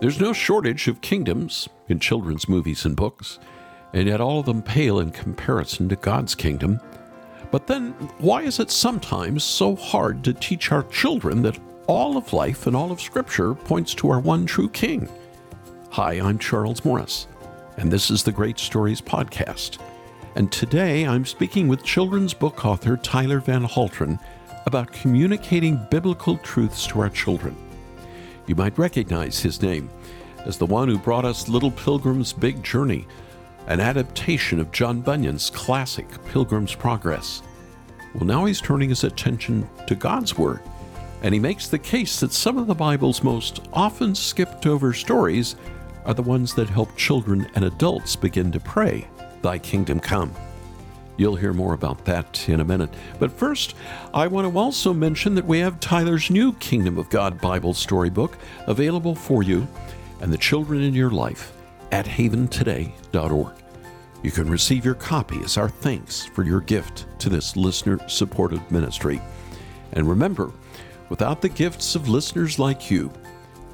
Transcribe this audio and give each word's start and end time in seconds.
There's 0.00 0.20
no 0.20 0.32
shortage 0.32 0.86
of 0.86 1.00
kingdoms 1.00 1.68
in 1.88 1.98
children's 1.98 2.48
movies 2.48 2.84
and 2.84 2.94
books, 2.94 3.40
and 3.92 4.06
yet 4.06 4.20
all 4.20 4.38
of 4.38 4.46
them 4.46 4.62
pale 4.62 5.00
in 5.00 5.10
comparison 5.10 5.88
to 5.88 5.96
God's 5.96 6.36
kingdom. 6.36 6.80
But 7.50 7.66
then, 7.66 7.90
why 8.18 8.42
is 8.42 8.60
it 8.60 8.70
sometimes 8.70 9.42
so 9.42 9.74
hard 9.74 10.22
to 10.22 10.32
teach 10.32 10.70
our 10.70 10.84
children 10.84 11.42
that 11.42 11.58
all 11.88 12.16
of 12.16 12.32
life 12.32 12.68
and 12.68 12.76
all 12.76 12.92
of 12.92 13.00
Scripture 13.00 13.54
points 13.54 13.92
to 13.94 14.10
our 14.10 14.20
one 14.20 14.46
true 14.46 14.68
King? 14.68 15.08
Hi, 15.90 16.12
I'm 16.20 16.38
Charles 16.38 16.84
Morris, 16.84 17.26
and 17.76 17.90
this 17.90 18.08
is 18.08 18.22
the 18.22 18.30
Great 18.30 18.60
Stories 18.60 19.00
Podcast. 19.00 19.78
And 20.36 20.52
today 20.52 21.08
I'm 21.08 21.26
speaking 21.26 21.66
with 21.66 21.82
children's 21.82 22.34
book 22.34 22.64
author 22.64 22.96
Tyler 22.98 23.40
Van 23.40 23.66
Halteren 23.66 24.20
about 24.64 24.92
communicating 24.92 25.84
biblical 25.90 26.36
truths 26.36 26.86
to 26.86 27.00
our 27.00 27.10
children. 27.10 27.56
You 28.48 28.54
might 28.54 28.78
recognize 28.78 29.38
his 29.38 29.60
name 29.60 29.90
as 30.46 30.56
the 30.56 30.66
one 30.66 30.88
who 30.88 30.98
brought 30.98 31.26
us 31.26 31.48
Little 31.48 31.70
Pilgrim's 31.70 32.32
Big 32.32 32.62
Journey, 32.64 33.06
an 33.66 33.78
adaptation 33.78 34.58
of 34.58 34.72
John 34.72 35.02
Bunyan's 35.02 35.50
classic 35.50 36.06
Pilgrim's 36.32 36.74
Progress. 36.74 37.42
Well, 38.14 38.24
now 38.24 38.46
he's 38.46 38.62
turning 38.62 38.88
his 38.88 39.04
attention 39.04 39.68
to 39.86 39.94
God's 39.94 40.38
Word, 40.38 40.62
and 41.22 41.34
he 41.34 41.38
makes 41.38 41.68
the 41.68 41.78
case 41.78 42.20
that 42.20 42.32
some 42.32 42.56
of 42.56 42.66
the 42.66 42.74
Bible's 42.74 43.22
most 43.22 43.60
often 43.74 44.14
skipped 44.14 44.66
over 44.66 44.94
stories 44.94 45.56
are 46.06 46.14
the 46.14 46.22
ones 46.22 46.54
that 46.54 46.70
help 46.70 46.96
children 46.96 47.50
and 47.54 47.66
adults 47.66 48.16
begin 48.16 48.50
to 48.52 48.60
pray, 48.60 49.06
Thy 49.42 49.58
kingdom 49.58 50.00
come. 50.00 50.34
You'll 51.18 51.36
hear 51.36 51.52
more 51.52 51.74
about 51.74 52.04
that 52.04 52.48
in 52.48 52.60
a 52.60 52.64
minute. 52.64 52.90
But 53.18 53.32
first, 53.32 53.74
I 54.14 54.28
want 54.28 54.50
to 54.50 54.58
also 54.58 54.94
mention 54.94 55.34
that 55.34 55.44
we 55.44 55.58
have 55.58 55.80
Tyler's 55.80 56.30
new 56.30 56.52
Kingdom 56.54 56.96
of 56.96 57.10
God 57.10 57.40
Bible 57.40 57.74
storybook 57.74 58.38
available 58.68 59.16
for 59.16 59.42
you 59.42 59.66
and 60.20 60.32
the 60.32 60.38
children 60.38 60.80
in 60.80 60.94
your 60.94 61.10
life 61.10 61.52
at 61.90 62.06
haventoday.org. 62.06 63.52
You 64.22 64.30
can 64.30 64.48
receive 64.48 64.84
your 64.84 64.94
copy 64.94 65.42
as 65.42 65.56
our 65.56 65.68
thanks 65.68 66.24
for 66.24 66.44
your 66.44 66.60
gift 66.60 67.06
to 67.18 67.28
this 67.28 67.56
listener 67.56 67.98
supported 68.08 68.70
ministry. 68.70 69.20
And 69.92 70.08
remember, 70.08 70.52
without 71.08 71.40
the 71.40 71.48
gifts 71.48 71.96
of 71.96 72.08
listeners 72.08 72.60
like 72.60 72.92
you, 72.92 73.12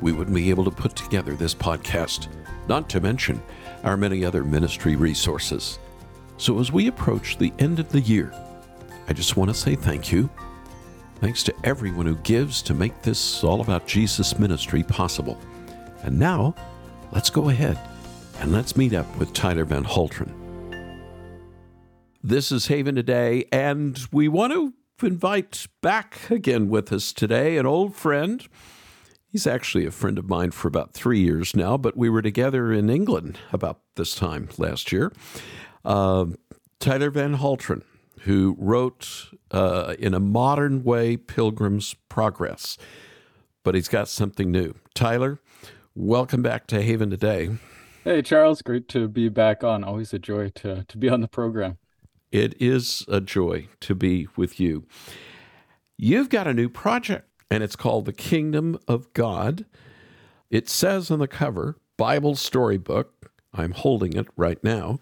we 0.00 0.12
wouldn't 0.12 0.36
be 0.36 0.50
able 0.50 0.64
to 0.64 0.70
put 0.70 0.96
together 0.96 1.34
this 1.34 1.54
podcast, 1.54 2.28
not 2.68 2.88
to 2.90 3.00
mention 3.00 3.42
our 3.82 3.98
many 3.98 4.24
other 4.24 4.44
ministry 4.44 4.96
resources. 4.96 5.78
So, 6.36 6.58
as 6.58 6.72
we 6.72 6.88
approach 6.88 7.38
the 7.38 7.52
end 7.60 7.78
of 7.78 7.90
the 7.90 8.00
year, 8.00 8.32
I 9.06 9.12
just 9.12 9.36
want 9.36 9.50
to 9.50 9.54
say 9.54 9.76
thank 9.76 10.10
you. 10.10 10.28
Thanks 11.20 11.44
to 11.44 11.54
everyone 11.62 12.06
who 12.06 12.16
gives 12.16 12.60
to 12.62 12.74
make 12.74 13.02
this 13.02 13.44
all 13.44 13.60
about 13.60 13.86
Jesus 13.86 14.38
ministry 14.38 14.82
possible. 14.82 15.38
And 16.02 16.18
now, 16.18 16.54
let's 17.12 17.30
go 17.30 17.50
ahead 17.50 17.78
and 18.40 18.50
let's 18.50 18.76
meet 18.76 18.94
up 18.94 19.16
with 19.16 19.32
Tyler 19.32 19.64
Van 19.64 19.84
Halteren. 19.84 20.32
This 22.22 22.50
is 22.50 22.66
Haven 22.66 22.96
Today, 22.96 23.44
and 23.52 23.98
we 24.10 24.26
want 24.26 24.52
to 24.52 24.74
invite 25.06 25.66
back 25.82 26.30
again 26.30 26.68
with 26.68 26.92
us 26.92 27.12
today 27.12 27.58
an 27.58 27.66
old 27.66 27.94
friend. 27.94 28.46
He's 29.28 29.46
actually 29.46 29.86
a 29.86 29.90
friend 29.92 30.18
of 30.18 30.28
mine 30.28 30.50
for 30.50 30.66
about 30.66 30.94
three 30.94 31.20
years 31.20 31.54
now, 31.54 31.76
but 31.76 31.96
we 31.96 32.08
were 32.08 32.22
together 32.22 32.72
in 32.72 32.90
England 32.90 33.38
about 33.52 33.80
this 33.94 34.14
time 34.16 34.48
last 34.58 34.90
year. 34.90 35.12
Uh, 35.84 36.26
Tyler 36.80 37.10
Van 37.10 37.36
Halteren, 37.36 37.82
who 38.20 38.56
wrote 38.58 39.30
uh, 39.50 39.94
in 39.98 40.14
a 40.14 40.20
modern 40.20 40.82
way 40.82 41.16
Pilgrim's 41.16 41.94
Progress, 42.08 42.78
but 43.62 43.74
he's 43.74 43.88
got 43.88 44.08
something 44.08 44.50
new. 44.50 44.74
Tyler, 44.94 45.40
welcome 45.94 46.42
back 46.42 46.66
to 46.68 46.82
Haven 46.82 47.10
today. 47.10 47.50
Hey, 48.04 48.22
Charles, 48.22 48.60
great 48.62 48.88
to 48.88 49.08
be 49.08 49.28
back 49.28 49.64
on. 49.64 49.82
Always 49.82 50.12
a 50.12 50.18
joy 50.18 50.50
to, 50.56 50.84
to 50.84 50.98
be 50.98 51.08
on 51.08 51.20
the 51.20 51.28
program. 51.28 51.78
It 52.30 52.54
is 52.60 53.04
a 53.08 53.20
joy 53.20 53.68
to 53.80 53.94
be 53.94 54.28
with 54.36 54.58
you. 54.58 54.86
You've 55.96 56.28
got 56.28 56.46
a 56.46 56.52
new 56.52 56.68
project, 56.68 57.28
and 57.50 57.62
it's 57.62 57.76
called 57.76 58.04
The 58.04 58.12
Kingdom 58.12 58.78
of 58.88 59.12
God. 59.12 59.64
It 60.50 60.68
says 60.68 61.10
on 61.10 61.18
the 61.20 61.28
cover, 61.28 61.78
Bible 61.96 62.34
Storybook. 62.34 63.30
I'm 63.52 63.72
holding 63.72 64.14
it 64.14 64.26
right 64.36 64.62
now. 64.64 64.98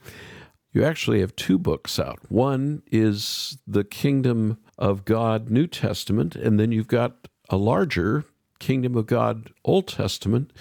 You 0.72 0.84
actually 0.84 1.20
have 1.20 1.36
two 1.36 1.58
books 1.58 1.98
out. 1.98 2.18
One 2.28 2.82
is 2.90 3.58
the 3.66 3.84
Kingdom 3.84 4.58
of 4.78 5.04
God 5.04 5.50
New 5.50 5.66
Testament, 5.66 6.34
and 6.34 6.58
then 6.58 6.72
you've 6.72 6.88
got 6.88 7.28
a 7.50 7.56
larger 7.56 8.24
Kingdom 8.58 8.96
of 8.96 9.06
God 9.06 9.52
Old 9.64 9.88
Testament. 9.88 10.52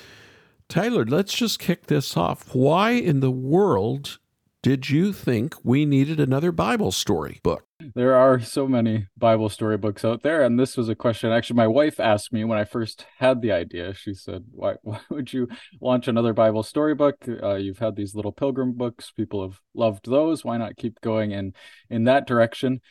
Tyler, 0.67 1.05
let's 1.05 1.33
just 1.33 1.59
kick 1.59 1.87
this 1.87 2.17
off. 2.17 2.53
Why 2.53 2.91
in 2.91 3.21
the 3.21 3.31
world 3.31 4.19
did 4.63 4.91
you 4.91 5.11
think 5.11 5.55
we 5.63 5.85
needed 5.85 6.19
another 6.19 6.51
Bible 6.51 6.91
story 6.91 7.39
book? 7.41 7.65
There 7.95 8.13
are 8.13 8.39
so 8.39 8.67
many 8.67 9.07
Bible 9.17 9.49
storybooks 9.49 10.05
out 10.05 10.21
there, 10.21 10.43
and 10.43 10.59
this 10.59 10.77
was 10.77 10.87
a 10.87 10.93
question 10.93 11.31
actually 11.31 11.55
my 11.55 11.67
wife 11.67 11.99
asked 11.99 12.31
me 12.31 12.43
when 12.43 12.59
I 12.59 12.65
first 12.65 13.05
had 13.17 13.41
the 13.41 13.51
idea. 13.51 13.95
She 13.95 14.13
said, 14.13 14.45
"Why, 14.51 14.75
why 14.83 14.99
would 15.09 15.33
you 15.33 15.47
launch 15.81 16.07
another 16.07 16.33
Bible 16.33 16.61
storybook? 16.61 17.15
Uh, 17.27 17.55
you've 17.55 17.79
had 17.79 17.95
these 17.95 18.13
little 18.13 18.31
pilgrim 18.31 18.73
books; 18.73 19.11
people 19.11 19.41
have 19.41 19.59
loved 19.73 20.07
those. 20.07 20.45
Why 20.45 20.57
not 20.57 20.77
keep 20.77 21.01
going 21.01 21.31
in 21.31 21.53
in 21.89 22.03
that 22.03 22.27
direction?" 22.27 22.81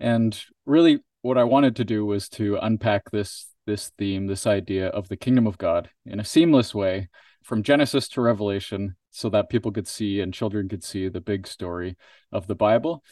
And 0.00 0.36
really, 0.66 1.00
what 1.22 1.38
I 1.38 1.44
wanted 1.44 1.76
to 1.76 1.84
do 1.84 2.04
was 2.04 2.28
to 2.30 2.58
unpack 2.60 3.10
this 3.12 3.46
this 3.66 3.92
theme, 3.98 4.26
this 4.26 4.48
idea 4.48 4.88
of 4.88 5.08
the 5.08 5.16
kingdom 5.16 5.46
of 5.46 5.58
God 5.58 5.90
in 6.04 6.18
a 6.18 6.24
seamless 6.24 6.74
way 6.74 7.08
from 7.42 7.62
Genesis 7.62 8.08
to 8.08 8.20
Revelation 8.20 8.96
so 9.10 9.28
that 9.30 9.50
people 9.50 9.72
could 9.72 9.88
see 9.88 10.20
and 10.20 10.34
children 10.34 10.68
could 10.68 10.84
see 10.84 11.08
the 11.08 11.20
big 11.20 11.46
story 11.46 11.96
of 12.32 12.46
the 12.46 12.54
Bible. 12.54 13.02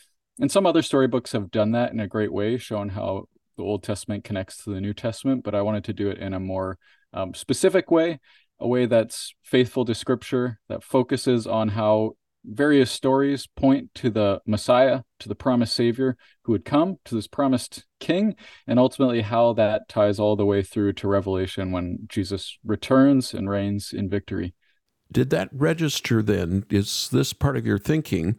And 0.40 0.50
some 0.50 0.66
other 0.66 0.82
storybooks 0.82 1.32
have 1.32 1.50
done 1.50 1.72
that 1.72 1.92
in 1.92 2.00
a 2.00 2.06
great 2.06 2.32
way, 2.32 2.56
showing 2.58 2.90
how 2.90 3.28
the 3.56 3.64
Old 3.64 3.82
Testament 3.82 4.24
connects 4.24 4.62
to 4.64 4.70
the 4.70 4.80
New 4.80 4.94
Testament, 4.94 5.42
but 5.42 5.54
I 5.54 5.62
wanted 5.62 5.84
to 5.84 5.92
do 5.92 6.08
it 6.08 6.18
in 6.18 6.32
a 6.32 6.40
more 6.40 6.78
um, 7.12 7.34
specific 7.34 7.90
way, 7.90 8.20
a 8.60 8.68
way 8.68 8.86
that's 8.86 9.34
faithful 9.42 9.84
to 9.84 9.94
Scripture, 9.94 10.60
that 10.68 10.84
focuses 10.84 11.46
on 11.46 11.70
how 11.70 12.12
various 12.44 12.90
stories 12.90 13.48
point 13.56 13.92
to 13.94 14.10
the 14.10 14.40
Messiah, 14.46 15.02
to 15.18 15.28
the 15.28 15.34
promised 15.34 15.74
Savior 15.74 16.16
who 16.44 16.52
would 16.52 16.64
come, 16.64 16.96
to 17.04 17.14
this 17.14 17.26
promised 17.26 17.84
King, 18.00 18.36
and 18.66 18.78
ultimately 18.78 19.22
how 19.22 19.52
that 19.54 19.88
ties 19.88 20.18
all 20.18 20.36
the 20.36 20.46
way 20.46 20.62
through 20.62 20.92
to 20.94 21.08
Revelation 21.08 21.72
when 21.72 21.98
Jesus 22.08 22.56
returns 22.64 23.34
and 23.34 23.50
reigns 23.50 23.92
in 23.92 24.08
victory. 24.08 24.54
Did 25.10 25.30
that 25.30 25.48
register 25.52 26.22
then? 26.22 26.64
Is 26.70 27.08
this 27.10 27.32
part 27.32 27.56
of 27.56 27.66
your 27.66 27.78
thinking 27.78 28.38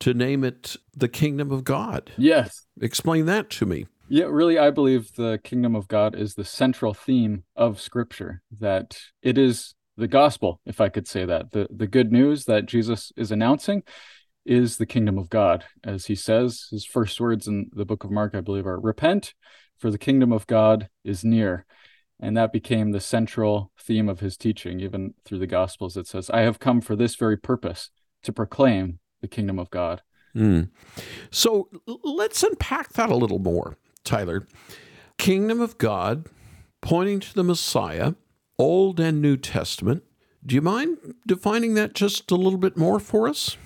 to 0.00 0.14
name 0.14 0.44
it 0.44 0.76
the 0.96 1.08
kingdom 1.08 1.50
of 1.50 1.64
God? 1.64 2.12
Yes. 2.16 2.66
Explain 2.80 3.26
that 3.26 3.50
to 3.50 3.66
me. 3.66 3.86
Yeah, 4.08 4.24
really, 4.24 4.58
I 4.58 4.70
believe 4.70 5.12
the 5.16 5.38
kingdom 5.44 5.74
of 5.76 5.86
God 5.86 6.14
is 6.14 6.34
the 6.34 6.44
central 6.44 6.94
theme 6.94 7.44
of 7.54 7.78
Scripture, 7.78 8.42
that 8.58 8.98
it 9.22 9.36
is 9.36 9.74
the 9.98 10.08
gospel, 10.08 10.60
if 10.64 10.80
I 10.80 10.88
could 10.88 11.06
say 11.06 11.26
that. 11.26 11.50
The, 11.50 11.68
the 11.70 11.86
good 11.86 12.10
news 12.10 12.46
that 12.46 12.64
Jesus 12.64 13.12
is 13.16 13.30
announcing 13.30 13.82
is 14.46 14.78
the 14.78 14.86
kingdom 14.86 15.18
of 15.18 15.28
God. 15.28 15.64
As 15.84 16.06
he 16.06 16.14
says, 16.14 16.68
his 16.70 16.86
first 16.86 17.20
words 17.20 17.46
in 17.46 17.68
the 17.74 17.84
book 17.84 18.02
of 18.02 18.10
Mark, 18.10 18.34
I 18.34 18.40
believe, 18.40 18.66
are 18.66 18.80
repent, 18.80 19.34
for 19.76 19.90
the 19.90 19.98
kingdom 19.98 20.32
of 20.32 20.46
God 20.46 20.88
is 21.04 21.22
near. 21.22 21.66
And 22.20 22.36
that 22.36 22.52
became 22.52 22.90
the 22.90 23.00
central 23.00 23.70
theme 23.78 24.08
of 24.08 24.20
his 24.20 24.36
teaching, 24.36 24.80
even 24.80 25.14
through 25.24 25.38
the 25.38 25.46
Gospels. 25.46 25.96
It 25.96 26.06
says, 26.06 26.30
I 26.30 26.40
have 26.40 26.58
come 26.58 26.80
for 26.80 26.96
this 26.96 27.14
very 27.14 27.36
purpose 27.36 27.90
to 28.24 28.32
proclaim 28.32 28.98
the 29.20 29.28
kingdom 29.28 29.58
of 29.58 29.70
God. 29.70 30.02
Mm. 30.34 30.70
So 31.30 31.68
let's 31.86 32.42
unpack 32.42 32.92
that 32.94 33.10
a 33.10 33.16
little 33.16 33.38
more, 33.38 33.76
Tyler. 34.04 34.46
Kingdom 35.16 35.60
of 35.60 35.78
God, 35.78 36.26
pointing 36.80 37.20
to 37.20 37.34
the 37.34 37.44
Messiah, 37.44 38.14
Old 38.58 38.98
and 38.98 39.22
New 39.22 39.36
Testament. 39.36 40.02
Do 40.44 40.54
you 40.54 40.62
mind 40.62 40.98
defining 41.26 41.74
that 41.74 41.94
just 41.94 42.30
a 42.30 42.36
little 42.36 42.58
bit 42.58 42.76
more 42.76 42.98
for 42.98 43.28
us? 43.28 43.56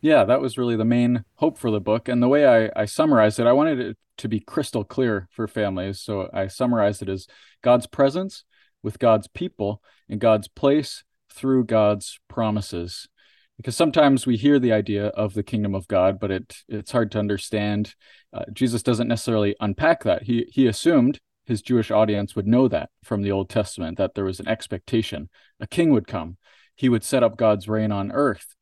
Yeah, 0.00 0.24
that 0.24 0.40
was 0.40 0.56
really 0.56 0.76
the 0.76 0.84
main 0.84 1.24
hope 1.36 1.58
for 1.58 1.70
the 1.70 1.80
book. 1.80 2.08
And 2.08 2.22
the 2.22 2.28
way 2.28 2.46
I, 2.46 2.70
I 2.80 2.84
summarized 2.84 3.40
it, 3.40 3.46
I 3.46 3.52
wanted 3.52 3.80
it 3.80 3.96
to 4.18 4.28
be 4.28 4.40
crystal 4.40 4.84
clear 4.84 5.28
for 5.32 5.48
families. 5.48 6.00
So 6.00 6.28
I 6.32 6.46
summarized 6.46 7.02
it 7.02 7.08
as 7.08 7.26
God's 7.62 7.86
presence 7.86 8.44
with 8.82 8.98
God's 8.98 9.28
people 9.28 9.82
and 10.08 10.20
God's 10.20 10.48
place 10.48 11.04
through 11.32 11.64
God's 11.64 12.20
promises. 12.28 13.08
Because 13.56 13.76
sometimes 13.76 14.24
we 14.24 14.36
hear 14.36 14.60
the 14.60 14.72
idea 14.72 15.08
of 15.08 15.34
the 15.34 15.42
kingdom 15.42 15.74
of 15.74 15.88
God, 15.88 16.20
but 16.20 16.30
it 16.30 16.58
it's 16.68 16.92
hard 16.92 17.10
to 17.12 17.18
understand. 17.18 17.94
Uh, 18.32 18.44
Jesus 18.52 18.84
doesn't 18.84 19.08
necessarily 19.08 19.56
unpack 19.58 20.04
that. 20.04 20.22
He 20.22 20.46
he 20.48 20.68
assumed 20.68 21.18
his 21.44 21.60
Jewish 21.60 21.90
audience 21.90 22.36
would 22.36 22.46
know 22.46 22.68
that 22.68 22.90
from 23.02 23.22
the 23.22 23.32
Old 23.32 23.48
Testament 23.48 23.98
that 23.98 24.14
there 24.14 24.24
was 24.24 24.38
an 24.38 24.46
expectation 24.46 25.28
a 25.58 25.66
king 25.66 25.90
would 25.92 26.06
come. 26.06 26.36
He 26.76 26.88
would 26.88 27.02
set 27.02 27.24
up 27.24 27.36
God's 27.36 27.68
reign 27.68 27.90
on 27.90 28.12
earth, 28.12 28.54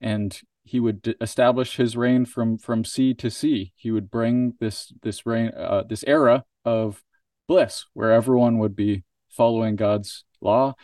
and 0.00 0.36
he 0.70 0.78
would 0.78 1.02
d- 1.02 1.16
establish 1.20 1.76
his 1.76 1.96
reign 1.96 2.24
from 2.24 2.56
from 2.56 2.84
sea 2.84 3.12
to 3.14 3.28
sea. 3.28 3.72
He 3.74 3.90
would 3.90 4.08
bring 4.08 4.54
this 4.60 4.92
this 5.02 5.26
reign 5.26 5.50
uh, 5.56 5.82
this 5.88 6.04
era 6.06 6.44
of 6.64 7.02
bliss 7.48 7.86
where 7.92 8.12
everyone 8.12 8.58
would 8.58 8.76
be 8.76 9.02
following 9.28 9.74
God's 9.74 10.24
law, 10.40 10.74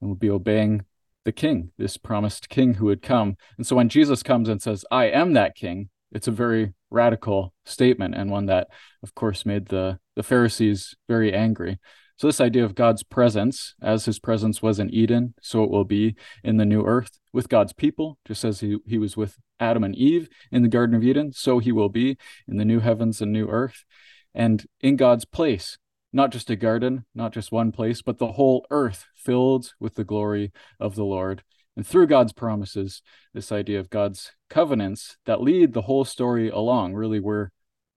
and 0.00 0.08
we'll 0.08 0.16
be 0.16 0.30
obeying 0.30 0.84
the 1.24 1.32
king, 1.32 1.72
this 1.78 1.96
promised 1.96 2.48
king 2.48 2.74
who 2.74 2.86
would 2.86 3.02
come. 3.02 3.36
And 3.56 3.66
so 3.66 3.74
when 3.74 3.88
Jesus 3.88 4.22
comes 4.22 4.48
and 4.48 4.62
says, 4.62 4.84
I 4.90 5.06
am 5.06 5.32
that 5.32 5.56
king, 5.56 5.88
it's 6.12 6.28
a 6.28 6.32
very 6.44 6.74
radical 6.90 7.52
statement 7.64 8.14
and 8.14 8.30
one 8.30 8.46
that, 8.46 8.68
of 9.02 9.14
course, 9.14 9.44
made 9.44 9.66
the, 9.66 9.98
the 10.14 10.22
Pharisees 10.22 10.94
very 11.08 11.34
angry. 11.34 11.78
So, 12.16 12.28
this 12.28 12.40
idea 12.40 12.64
of 12.64 12.76
God's 12.76 13.02
presence, 13.02 13.74
as 13.82 14.04
his 14.04 14.20
presence 14.20 14.62
was 14.62 14.78
in 14.78 14.88
Eden, 14.90 15.34
so 15.42 15.64
it 15.64 15.70
will 15.70 15.84
be 15.84 16.14
in 16.44 16.58
the 16.58 16.64
new 16.64 16.84
earth 16.84 17.18
with 17.32 17.48
God's 17.48 17.72
people, 17.72 18.18
just 18.24 18.44
as 18.44 18.60
he, 18.60 18.78
he 18.86 18.98
was 18.98 19.16
with 19.16 19.36
Adam 19.58 19.82
and 19.82 19.96
Eve 19.96 20.28
in 20.52 20.62
the 20.62 20.68
Garden 20.68 20.94
of 20.94 21.02
Eden, 21.02 21.32
so 21.32 21.58
he 21.58 21.72
will 21.72 21.88
be 21.88 22.16
in 22.46 22.56
the 22.56 22.64
new 22.64 22.78
heavens 22.78 23.20
and 23.20 23.32
new 23.32 23.48
earth. 23.48 23.84
And 24.32 24.64
in 24.80 24.94
God's 24.94 25.24
place, 25.24 25.76
not 26.12 26.30
just 26.30 26.48
a 26.50 26.56
garden, 26.56 27.04
not 27.16 27.32
just 27.32 27.50
one 27.50 27.72
place, 27.72 28.00
but 28.00 28.18
the 28.18 28.32
whole 28.32 28.64
earth 28.70 29.06
filled 29.16 29.74
with 29.80 29.96
the 29.96 30.04
glory 30.04 30.52
of 30.78 30.94
the 30.94 31.04
Lord. 31.04 31.42
And 31.76 31.84
through 31.84 32.06
God's 32.06 32.32
promises, 32.32 33.02
this 33.32 33.50
idea 33.50 33.80
of 33.80 33.90
God's 33.90 34.30
covenants 34.48 35.16
that 35.26 35.42
lead 35.42 35.72
the 35.72 35.82
whole 35.82 36.04
story 36.04 36.48
along 36.48 36.94
really 36.94 37.18
were 37.18 37.50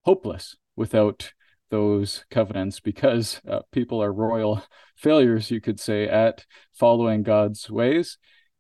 hopeless 0.04 0.56
without 0.76 1.34
those 1.70 2.26
covenants 2.30 2.80
because 2.80 3.42
uh, 3.48 3.60
people 3.72 4.02
are 4.02 4.14
royal 4.14 4.64
failures, 4.96 5.52
you 5.52 5.62
could 5.62 5.80
say, 5.80 6.08
at 6.08 6.46
following 6.74 7.24
God's 7.24 7.70
ways. 7.70 8.18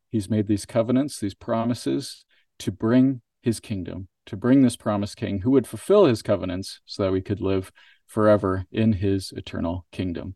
He's 0.10 0.30
made 0.30 0.48
these 0.48 0.66
covenants, 0.66 1.20
these 1.20 1.34
promises 1.34 2.26
to 2.60 2.72
bring 2.72 3.22
his 3.42 3.60
kingdom, 3.60 4.08
to 4.26 4.38
bring 4.38 4.62
this 4.62 4.76
promised 4.76 5.18
king 5.18 5.42
who 5.42 5.52
would 5.52 5.68
fulfill 5.68 6.06
his 6.06 6.22
covenants 6.22 6.82
so 6.86 7.04
that 7.04 7.12
we 7.12 7.22
could 7.22 7.42
live 7.42 7.72
forever 8.06 8.66
in 8.72 8.94
his 8.94 9.34
eternal 9.36 9.86
kingdom. 9.92 10.36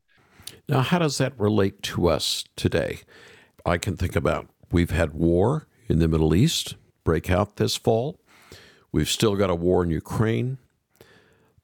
Now, 0.67 0.81
how 0.81 1.00
does 1.00 1.17
that 1.17 1.39
relate 1.39 1.81
to 1.83 2.07
us 2.07 2.44
today? 2.56 3.00
I 3.65 3.77
can 3.77 3.95
think 3.95 4.15
about 4.15 4.50
we've 4.71 4.91
had 4.91 5.13
war 5.13 5.67
in 5.88 6.00
the 6.00 6.07
Middle 6.07 6.35
East 6.35 6.75
break 7.03 7.29
out 7.29 7.56
this 7.56 7.75
fall. 7.75 8.19
We've 8.91 9.09
still 9.09 9.35
got 9.35 9.50
a 9.50 9.56
war 9.56 9.83
in 9.83 9.89
Ukraine. 9.89 10.57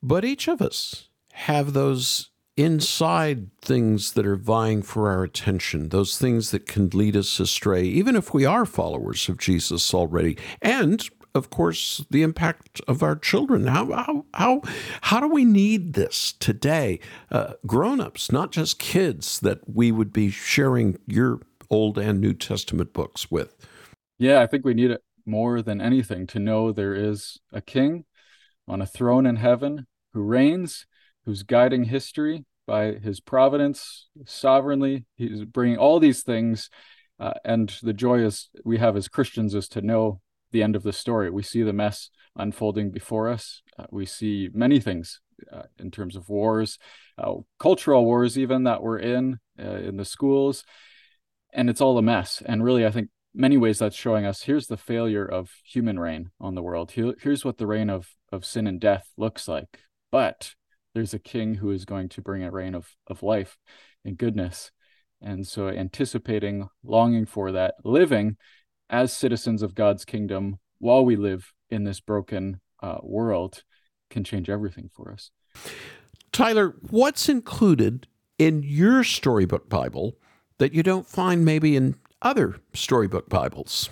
But 0.02 0.26
each 0.26 0.48
of 0.48 0.62
us 0.62 1.10
have 1.34 1.74
those 1.74 2.30
inside 2.56 3.52
things 3.62 4.14
that 4.14 4.26
are 4.26 4.36
vying 4.36 4.82
for 4.82 5.10
our 5.10 5.24
attention, 5.24 5.90
those 5.90 6.18
things 6.18 6.52
that 6.52 6.66
can 6.66 6.90
lead 6.90 7.16
us 7.16 7.40
astray, 7.40 7.84
even 7.84 8.16
if 8.16 8.34
we 8.34 8.46
are 8.46 8.66
followers 8.66 9.30
of 9.30 9.38
Jesus 9.38 9.94
already. 9.94 10.38
And 10.62 11.08
of 11.36 11.52
course, 11.52 12.04
the 12.10 12.24
impact 12.24 12.82
of 12.88 13.04
our 13.04 13.16
children. 13.16 13.68
How 13.68 13.92
how 13.92 14.26
how, 14.34 14.62
how 15.02 15.20
do 15.20 15.28
we 15.28 15.46
need 15.46 15.94
this 15.94 16.32
today? 16.32 17.00
Uh, 17.30 17.54
grown-ups, 17.68 18.32
not 18.32 18.52
just 18.52 18.80
kids, 18.80 19.40
that 19.42 19.60
we 19.72 19.92
would 19.92 20.12
be 20.12 20.32
sharing 20.32 20.98
your 21.06 21.42
Old 21.70 22.00
and 22.00 22.20
New 22.20 22.34
Testament 22.34 22.92
books 22.92 23.30
with. 23.30 23.56
Yeah, 24.18 24.42
I 24.42 24.48
think 24.48 24.66
we 24.66 24.74
need 24.74 24.90
it 24.90 25.04
more 25.28 25.62
than 25.62 25.80
anything 25.80 26.26
to 26.28 26.40
know 26.40 26.72
there 26.72 26.96
is 26.96 27.40
a 27.52 27.62
king 27.62 28.06
on 28.68 28.82
a 28.82 28.86
throne 28.86 29.26
in 29.26 29.38
heaven 29.38 29.88
who 30.14 30.22
reigns, 30.22 30.86
who's 31.26 31.44
guiding 31.44 31.86
history 31.86 32.46
by 32.66 32.94
his 32.94 33.20
providence 33.20 34.08
sovereignly. 34.26 35.06
He's 35.16 35.46
bringing 35.46 35.78
all 35.78 36.00
these 36.00 36.24
things. 36.24 36.70
Uh, 37.20 37.34
and 37.44 37.76
the 37.82 37.94
joy 37.94 38.20
is 38.20 38.50
we 38.64 38.78
have 38.78 38.96
as 38.96 39.08
Christians 39.08 39.56
is 39.56 39.68
to 39.70 39.82
know 39.82 40.22
the 40.52 40.64
end 40.64 40.76
of 40.76 40.84
the 40.84 40.94
story. 40.94 41.30
We 41.30 41.44
see 41.44 41.64
the 41.64 41.74
mess 41.74 42.10
unfolding 42.36 42.92
before 42.92 43.30
us. 43.30 43.62
Uh, 43.78 43.86
we 43.90 44.06
see 44.06 44.50
many 44.54 44.80
things 44.80 45.20
uh, 45.52 45.64
in 45.80 45.92
terms 45.92 46.16
of 46.16 46.30
wars, 46.30 46.78
uh, 47.18 47.36
cultural 47.60 48.06
wars, 48.06 48.38
even 48.38 48.64
that 48.64 48.82
we're 48.82 49.00
in 49.00 49.40
uh, 49.60 49.78
in 49.78 49.98
the 49.98 50.06
schools, 50.06 50.64
and 51.54 51.70
it's 51.70 51.82
all 51.82 51.98
a 51.98 52.02
mess. 52.02 52.42
And 52.46 52.64
really, 52.64 52.86
I 52.86 52.92
think 52.92 53.10
many 53.38 53.56
ways 53.56 53.78
that's 53.80 53.96
showing 53.96 54.26
us 54.26 54.44
here's 54.44 54.68
the 54.68 54.76
failure 54.76 55.26
of 55.26 55.52
human 55.64 56.00
reign 56.00 56.32
on 56.42 56.56
the 56.56 56.64
world. 56.64 56.92
Here, 56.92 57.14
here's 57.22 57.46
what 57.46 57.58
the 57.58 57.68
reign 57.68 57.90
of 57.90 58.10
of 58.32 58.44
sin 58.44 58.68
and 58.68 58.82
death 58.82 59.12
looks 59.16 59.48
like. 59.48 59.80
But 60.12 60.56
there's 60.94 61.14
a 61.14 61.20
king 61.20 61.56
who 61.56 61.72
is 61.72 61.86
going 61.86 62.10
to 62.10 62.22
bring 62.22 62.44
a 62.44 62.52
reign 62.52 62.76
of 62.76 62.96
of 63.06 63.24
life 63.24 63.58
and 64.04 64.18
goodness. 64.18 64.72
And 65.22 65.48
so, 65.48 65.70
anticipating, 65.70 66.70
longing 66.84 67.26
for 67.26 67.52
that, 67.52 67.76
living 67.84 68.38
as 68.90 69.14
citizens 69.14 69.62
of 69.62 69.76
God's 69.76 70.06
kingdom 70.06 70.60
while 70.80 71.06
we 71.06 71.16
live 71.16 71.54
in 71.70 71.84
this 71.84 72.00
broken 72.00 72.60
uh, 72.82 72.98
world 73.02 73.64
can 74.10 74.24
change 74.24 74.50
everything 74.50 74.90
for 74.94 75.12
us. 75.12 75.32
Tyler, 76.32 76.76
what's 76.90 77.30
included 77.30 78.08
in 78.38 78.62
your 78.64 79.04
storybook 79.04 79.70
Bible 79.70 80.18
that 80.60 80.74
you 80.74 80.84
don't 80.84 81.08
find 81.08 81.44
maybe 81.44 81.76
in 81.76 81.96
other 82.22 82.58
storybook 82.74 83.30
Bibles? 83.30 83.90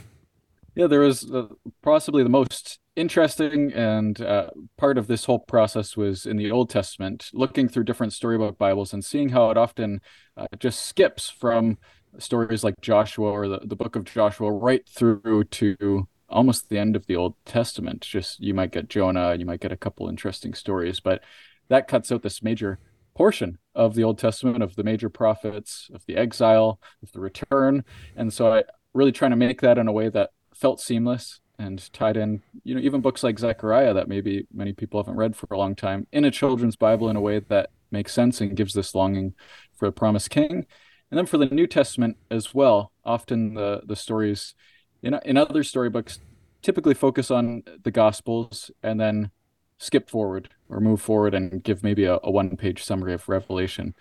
Yeah, 0.75 0.88
there 0.88 1.00
was 1.00 1.31
uh, 1.31 1.48
possibly 1.81 2.24
the 2.24 2.30
most 2.30 2.80
interesting 2.95 3.74
and 3.74 4.19
uh, 4.22 4.50
part 4.77 4.98
of 4.98 5.07
this 5.07 5.25
whole 5.25 5.39
process 5.39 5.95
was 5.98 6.25
in 6.25 6.38
the 6.38 6.51
Old 6.51 6.69
Testament, 6.69 7.30
looking 7.33 7.68
through 7.68 7.83
different 7.83 8.13
storybook 8.13 8.57
Bibles 8.57 8.94
and 8.94 9.04
seeing 9.04 9.30
how 9.30 9.51
it 9.51 9.57
often 9.57 10.01
uh, 10.38 10.48
just 10.60 10.86
skips 10.86 11.30
from 11.30 11.77
stories 12.18 12.63
like 12.63 12.80
Joshua 12.81 13.30
or 13.30 13.48
the, 13.48 13.60
the 13.63 13.75
book 13.75 13.95
of 13.95 14.06
Joshua 14.06 14.51
right 14.51 14.88
through 14.88 15.44
to 15.45 16.07
almost 16.30 16.69
the 16.69 16.77
end 16.77 16.95
of 16.95 17.06
the 17.07 17.16
Old 17.16 17.36
Testament. 17.45 18.01
Just 18.01 18.39
you 18.39 18.54
might 18.54 18.72
get 18.72 18.89
Jonah, 18.89 19.36
you 19.36 19.45
might 19.45 19.60
get 19.60 19.72
a 19.72 19.77
couple 19.77 20.10
interesting 20.10 20.54
stories, 20.54 21.00
but 21.00 21.22
that 21.69 21.88
cuts 21.88 22.12
out 22.12 22.22
this 22.22 22.44
major 22.44 22.80
portion 23.16 23.60
of 23.75 23.95
the 23.95 24.04
Old 24.04 24.18
Testament 24.18 24.63
of 24.63 24.75
the 24.75 24.83
major 24.83 25.10
prophets, 25.10 25.89
of 25.94 26.06
the 26.06 26.16
exile, 26.16 26.80
of 27.04 27.12
the 27.12 27.19
return. 27.19 27.83
And 28.16 28.33
so 28.33 28.54
I 28.54 28.63
really 28.94 29.12
trying 29.12 29.31
to 29.31 29.38
make 29.38 29.62
that 29.62 29.77
in 29.77 29.88
a 29.88 29.92
way 29.92 30.10
that 30.10 30.31
felt 30.54 30.80
seamless 30.80 31.42
and 31.60 31.92
tied 31.94 32.18
in, 32.18 32.42
you 32.63 32.75
know, 32.75 32.81
even 32.81 33.01
books 33.01 33.24
like 33.24 33.39
Zechariah 33.39 33.94
that 33.94 34.07
maybe 34.07 34.48
many 34.54 34.74
people 34.74 35.00
haven't 35.00 35.18
read 35.18 35.36
for 35.36 35.48
a 35.51 35.57
long 35.57 35.75
time 35.75 36.07
in 36.12 36.25
a 36.25 36.31
children's 36.31 36.75
Bible 36.75 37.10
in 37.10 37.16
a 37.16 37.22
way 37.22 37.39
that 37.39 37.69
makes 37.92 38.13
sense 38.13 38.42
and 38.42 38.56
gives 38.56 38.74
this 38.74 38.95
longing 38.95 39.33
for 39.74 39.88
a 39.88 39.92
promised 39.92 40.30
king. 40.30 40.66
And 41.12 41.18
then 41.18 41.25
for 41.25 41.38
the 41.38 41.45
New 41.45 41.68
Testament 41.68 42.18
as 42.31 42.54
well, 42.54 42.92
often 43.04 43.54
the 43.54 43.81
the 43.86 43.95
stories 43.95 44.56
in 45.01 45.18
in 45.24 45.38
other 45.38 45.63
storybooks 45.63 46.19
typically 46.62 46.94
focus 46.94 47.30
on 47.30 47.63
the 47.83 47.92
Gospels 47.92 48.72
and 48.81 49.00
then 49.00 49.31
skip 49.77 50.10
forward 50.10 50.50
or 50.70 50.80
move 50.80 51.02
forward 51.02 51.34
and 51.34 51.64
give 51.64 51.84
maybe 51.84 52.06
a, 52.06 52.20
a 52.24 52.32
one 52.32 52.58
page 52.58 52.84
summary 52.84 53.14
of 53.14 53.28
Revelation. 53.30 53.96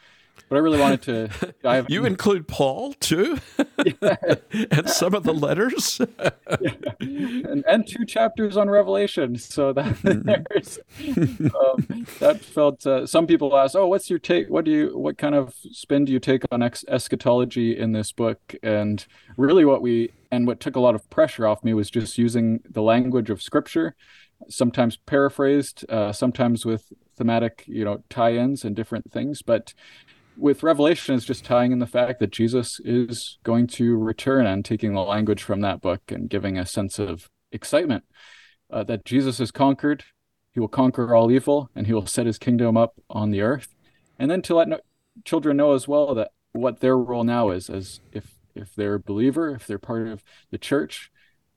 But 0.48 0.56
I 0.56 0.58
really 0.58 0.78
wanted 0.78 1.02
to 1.02 1.54
dive. 1.62 1.86
you 1.88 2.04
include 2.04 2.48
Paul 2.48 2.92
too, 2.94 3.38
and 3.90 4.88
some 4.90 5.14
of 5.14 5.22
the 5.24 5.32
letters, 5.32 6.00
yeah. 6.60 6.70
and, 7.00 7.64
and 7.66 7.86
two 7.86 8.04
chapters 8.04 8.56
on 8.56 8.68
Revelation. 8.68 9.36
So 9.38 9.72
that 9.72 9.94
mm-hmm. 9.96 11.46
um, 11.56 12.06
that 12.18 12.40
felt. 12.40 12.86
Uh, 12.86 13.06
some 13.06 13.26
people 13.26 13.56
ask, 13.56 13.74
"Oh, 13.74 13.86
what's 13.86 14.10
your 14.10 14.18
take? 14.18 14.50
What 14.50 14.64
do 14.64 14.70
you? 14.70 14.98
What 14.98 15.18
kind 15.18 15.34
of 15.34 15.54
spin 15.72 16.04
do 16.04 16.12
you 16.12 16.20
take 16.20 16.42
on 16.50 16.62
ex- 16.62 16.84
eschatology 16.88 17.78
in 17.78 17.92
this 17.92 18.12
book?" 18.12 18.54
And 18.62 19.06
really, 19.36 19.64
what 19.64 19.82
we 19.82 20.10
and 20.30 20.46
what 20.46 20.60
took 20.60 20.76
a 20.76 20.80
lot 20.80 20.94
of 20.94 21.08
pressure 21.10 21.46
off 21.46 21.64
me 21.64 21.72
was 21.74 21.90
just 21.90 22.18
using 22.18 22.60
the 22.68 22.82
language 22.82 23.30
of 23.30 23.40
Scripture 23.40 23.94
sometimes 24.48 24.96
paraphrased, 24.96 25.84
uh, 25.88 26.12
sometimes 26.12 26.64
with 26.64 26.92
thematic, 27.16 27.64
you 27.66 27.84
know, 27.84 28.02
tie-ins 28.08 28.64
and 28.64 28.74
different 28.74 29.12
things. 29.12 29.42
But 29.42 29.74
with 30.36 30.62
Revelation 30.62 31.14
is 31.14 31.24
just 31.24 31.44
tying 31.44 31.72
in 31.72 31.78
the 31.78 31.86
fact 31.86 32.18
that 32.20 32.32
Jesus 32.32 32.80
is 32.84 33.38
going 33.44 33.66
to 33.68 33.96
return 33.96 34.46
and 34.46 34.64
taking 34.64 34.94
the 34.94 35.00
language 35.00 35.42
from 35.42 35.60
that 35.60 35.80
book 35.80 36.02
and 36.08 36.28
giving 36.28 36.58
a 36.58 36.66
sense 36.66 36.98
of 36.98 37.30
excitement 37.52 38.04
uh, 38.70 38.82
that 38.84 39.04
Jesus 39.04 39.38
has 39.38 39.50
conquered. 39.50 40.04
He 40.52 40.60
will 40.60 40.68
conquer 40.68 41.14
all 41.14 41.30
evil 41.30 41.70
and 41.74 41.86
he 41.86 41.92
will 41.92 42.06
set 42.06 42.26
his 42.26 42.38
kingdom 42.38 42.76
up 42.76 42.94
on 43.08 43.30
the 43.30 43.42
earth. 43.42 43.74
And 44.18 44.30
then 44.30 44.42
to 44.42 44.54
let 44.54 44.68
no- 44.68 44.80
children 45.24 45.56
know 45.56 45.72
as 45.72 45.86
well 45.86 46.14
that 46.14 46.30
what 46.52 46.80
their 46.80 46.96
role 46.96 47.24
now 47.24 47.50
is 47.50 47.68
as 47.68 48.00
if 48.12 48.34
if 48.54 48.72
they're 48.76 48.94
a 48.94 49.00
believer, 49.00 49.52
if 49.52 49.66
they're 49.66 49.80
part 49.80 50.06
of 50.06 50.22
the 50.52 50.58
church, 50.58 51.10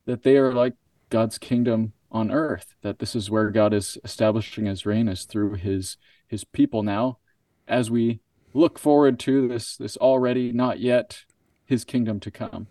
that 0.05 0.23
they 0.23 0.35
are 0.37 0.51
like 0.51 0.73
God's 1.09 1.37
kingdom 1.37 1.93
on 2.11 2.31
earth, 2.31 2.75
that 2.81 2.99
this 2.99 3.15
is 3.15 3.29
where 3.29 3.49
God 3.49 3.73
is 3.73 3.97
establishing 4.03 4.65
his 4.65 4.85
reign 4.85 5.07
is 5.07 5.25
through 5.25 5.55
his 5.55 5.97
his 6.27 6.43
people 6.43 6.83
now 6.83 7.19
as 7.67 7.89
we 7.89 8.19
look 8.53 8.79
forward 8.79 9.19
to 9.19 9.47
this 9.47 9.77
this 9.77 9.97
already 9.97 10.51
not 10.51 10.79
yet 10.79 11.23
his 11.65 11.83
kingdom 11.83 12.19
to 12.21 12.31
come. 12.31 12.67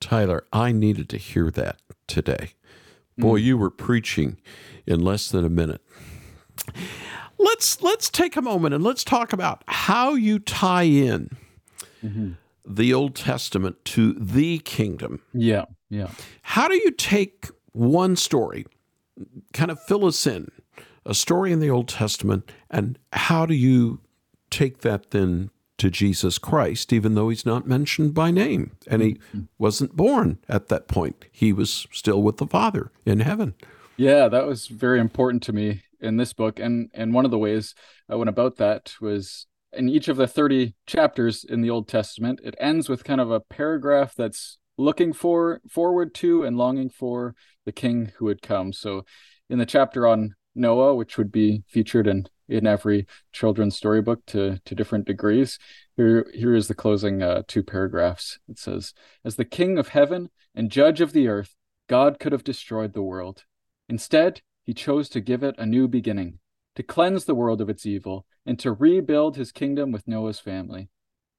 Tyler, 0.00 0.46
I 0.52 0.72
needed 0.72 1.08
to 1.10 1.18
hear 1.18 1.50
that 1.50 1.80
today. 2.06 2.52
Boy, 3.18 3.40
mm. 3.40 3.44
you 3.44 3.58
were 3.58 3.70
preaching 3.70 4.38
in 4.86 5.00
less 5.00 5.30
than 5.30 5.44
a 5.44 5.50
minute. 5.50 5.80
Let's 7.38 7.82
let's 7.82 8.10
take 8.10 8.36
a 8.36 8.42
moment 8.42 8.74
and 8.74 8.82
let's 8.82 9.04
talk 9.04 9.32
about 9.32 9.62
how 9.66 10.14
you 10.14 10.38
tie 10.38 10.84
in 10.84 11.36
mm-hmm. 12.04 12.32
the 12.66 12.94
Old 12.94 13.14
Testament 13.14 13.84
to 13.86 14.12
the 14.14 14.58
kingdom. 14.60 15.20
Yeah, 15.32 15.66
yeah. 15.90 16.08
How 16.42 16.68
do 16.68 16.74
you 16.74 16.90
take 16.90 17.46
one 17.72 18.16
story, 18.16 18.64
kind 19.52 19.70
of 19.70 19.82
fill 19.82 20.04
us 20.04 20.26
in, 20.26 20.50
a 21.04 21.14
story 21.14 21.52
in 21.52 21.60
the 21.60 21.70
Old 21.70 21.88
Testament, 21.88 22.50
and 22.70 22.98
how 23.12 23.46
do 23.46 23.54
you 23.54 24.00
take 24.50 24.80
that 24.80 25.10
then 25.10 25.50
to 25.78 25.90
Jesus 25.90 26.38
Christ, 26.38 26.92
even 26.92 27.14
though 27.14 27.28
he's 27.28 27.44
not 27.44 27.66
mentioned 27.66 28.14
by 28.14 28.30
name. 28.30 28.72
And 28.86 29.02
he 29.02 29.14
mm-hmm. 29.14 29.42
wasn't 29.58 29.96
born 29.96 30.38
at 30.48 30.68
that 30.68 30.88
point. 30.88 31.26
He 31.30 31.52
was 31.52 31.86
still 31.92 32.22
with 32.22 32.38
the 32.38 32.46
Father 32.46 32.90
in 33.04 33.20
heaven. 33.20 33.54
Yeah, 33.96 34.28
that 34.28 34.46
was 34.46 34.66
very 34.68 35.00
important 35.00 35.42
to 35.44 35.52
me 35.52 35.82
in 36.00 36.16
this 36.16 36.32
book. 36.32 36.58
And 36.58 36.90
and 36.94 37.14
one 37.14 37.24
of 37.24 37.30
the 37.30 37.38
ways 37.38 37.74
I 38.08 38.14
went 38.14 38.28
about 38.28 38.56
that 38.56 38.94
was 39.00 39.46
in 39.72 39.88
each 39.88 40.08
of 40.08 40.16
the 40.16 40.26
30 40.26 40.74
chapters 40.86 41.44
in 41.44 41.60
the 41.60 41.70
Old 41.70 41.88
Testament, 41.88 42.40
it 42.42 42.54
ends 42.58 42.88
with 42.88 43.04
kind 43.04 43.20
of 43.20 43.30
a 43.30 43.40
paragraph 43.40 44.14
that's 44.14 44.58
looking 44.78 45.12
for 45.12 45.60
forward 45.68 46.14
to 46.14 46.44
and 46.44 46.56
longing 46.56 46.90
for 46.90 47.34
the 47.64 47.72
king 47.72 48.12
who 48.16 48.26
would 48.26 48.42
come. 48.42 48.72
So 48.72 49.04
in 49.48 49.58
the 49.58 49.66
chapter 49.66 50.06
on 50.06 50.34
Noah, 50.54 50.94
which 50.94 51.18
would 51.18 51.30
be 51.30 51.62
featured 51.68 52.06
in 52.06 52.26
in 52.48 52.66
every 52.66 53.06
children's 53.32 53.76
storybook 53.76 54.24
to 54.26 54.58
to 54.64 54.74
different 54.74 55.06
degrees. 55.06 55.58
Here 55.96 56.26
here 56.32 56.54
is 56.54 56.68
the 56.68 56.74
closing 56.74 57.22
uh, 57.22 57.42
two 57.46 57.62
paragraphs. 57.62 58.38
It 58.48 58.58
says, 58.58 58.94
"As 59.24 59.36
the 59.36 59.44
King 59.44 59.78
of 59.78 59.88
heaven 59.88 60.30
and 60.54 60.70
Judge 60.70 61.00
of 61.00 61.12
the 61.12 61.28
earth, 61.28 61.54
God 61.88 62.18
could 62.18 62.32
have 62.32 62.44
destroyed 62.44 62.92
the 62.92 63.02
world. 63.02 63.44
Instead, 63.88 64.42
He 64.64 64.74
chose 64.74 65.08
to 65.10 65.20
give 65.20 65.42
it 65.42 65.54
a 65.58 65.66
new 65.66 65.88
beginning, 65.88 66.38
to 66.74 66.82
cleanse 66.82 67.24
the 67.24 67.34
world 67.34 67.60
of 67.60 67.68
its 67.68 67.86
evil, 67.86 68.26
and 68.44 68.58
to 68.60 68.72
rebuild 68.72 69.36
His 69.36 69.52
kingdom 69.52 69.92
with 69.92 70.08
Noah's 70.08 70.40
family. 70.40 70.88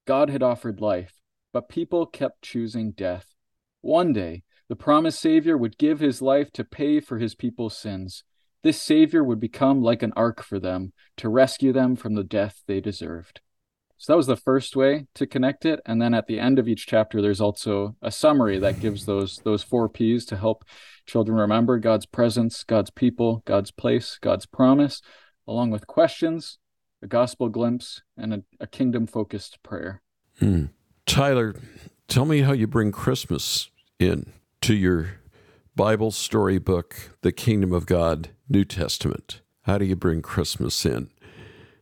God 0.06 0.30
had 0.30 0.42
offered 0.42 0.80
life, 0.80 1.17
but 1.52 1.68
people 1.68 2.06
kept 2.06 2.42
choosing 2.42 2.92
death. 2.92 3.34
One 3.80 4.12
day, 4.12 4.42
the 4.68 4.76
promised 4.76 5.20
Savior 5.20 5.56
would 5.56 5.78
give 5.78 6.00
His 6.00 6.20
life 6.20 6.50
to 6.52 6.64
pay 6.64 7.00
for 7.00 7.18
His 7.18 7.34
people's 7.34 7.76
sins." 7.76 8.24
This 8.62 8.82
Savior 8.82 9.22
would 9.22 9.38
become 9.38 9.82
like 9.82 10.02
an 10.02 10.12
ark 10.16 10.42
for 10.42 10.58
them 10.58 10.92
to 11.16 11.28
rescue 11.28 11.72
them 11.72 11.94
from 11.94 12.14
the 12.14 12.24
death 12.24 12.62
they 12.66 12.80
deserved. 12.80 13.40
So 13.98 14.12
that 14.12 14.16
was 14.16 14.26
the 14.26 14.36
first 14.36 14.76
way 14.76 15.06
to 15.14 15.26
connect 15.26 15.64
it. 15.64 15.80
And 15.84 16.00
then 16.00 16.14
at 16.14 16.28
the 16.28 16.38
end 16.38 16.58
of 16.58 16.68
each 16.68 16.86
chapter, 16.86 17.20
there's 17.20 17.40
also 17.40 17.96
a 18.00 18.12
summary 18.12 18.58
that 18.58 18.80
gives 18.80 19.06
those 19.06 19.40
those 19.44 19.62
four 19.62 19.88
P's 19.88 20.24
to 20.26 20.36
help 20.36 20.64
children 21.04 21.36
remember 21.36 21.78
God's 21.78 22.06
presence, 22.06 22.62
God's 22.62 22.90
people, 22.90 23.42
God's 23.44 23.72
place, 23.72 24.18
God's 24.20 24.46
promise, 24.46 25.02
along 25.48 25.70
with 25.70 25.88
questions, 25.88 26.58
a 27.02 27.08
gospel 27.08 27.48
glimpse, 27.48 28.02
and 28.16 28.34
a, 28.34 28.42
a 28.60 28.66
kingdom 28.66 29.06
focused 29.06 29.62
prayer. 29.64 30.02
Hmm. 30.38 30.66
Tyler, 31.08 31.54
tell 32.06 32.26
me 32.26 32.42
how 32.42 32.52
you 32.52 32.66
bring 32.66 32.92
Christmas 32.92 33.70
in 33.98 34.30
to 34.60 34.74
your 34.74 35.14
Bible 35.74 36.10
storybook, 36.10 37.16
The 37.22 37.32
Kingdom 37.32 37.72
of 37.72 37.86
God, 37.86 38.28
New 38.46 38.64
Testament. 38.66 39.40
How 39.62 39.78
do 39.78 39.86
you 39.86 39.96
bring 39.96 40.20
Christmas 40.20 40.84
in? 40.84 41.08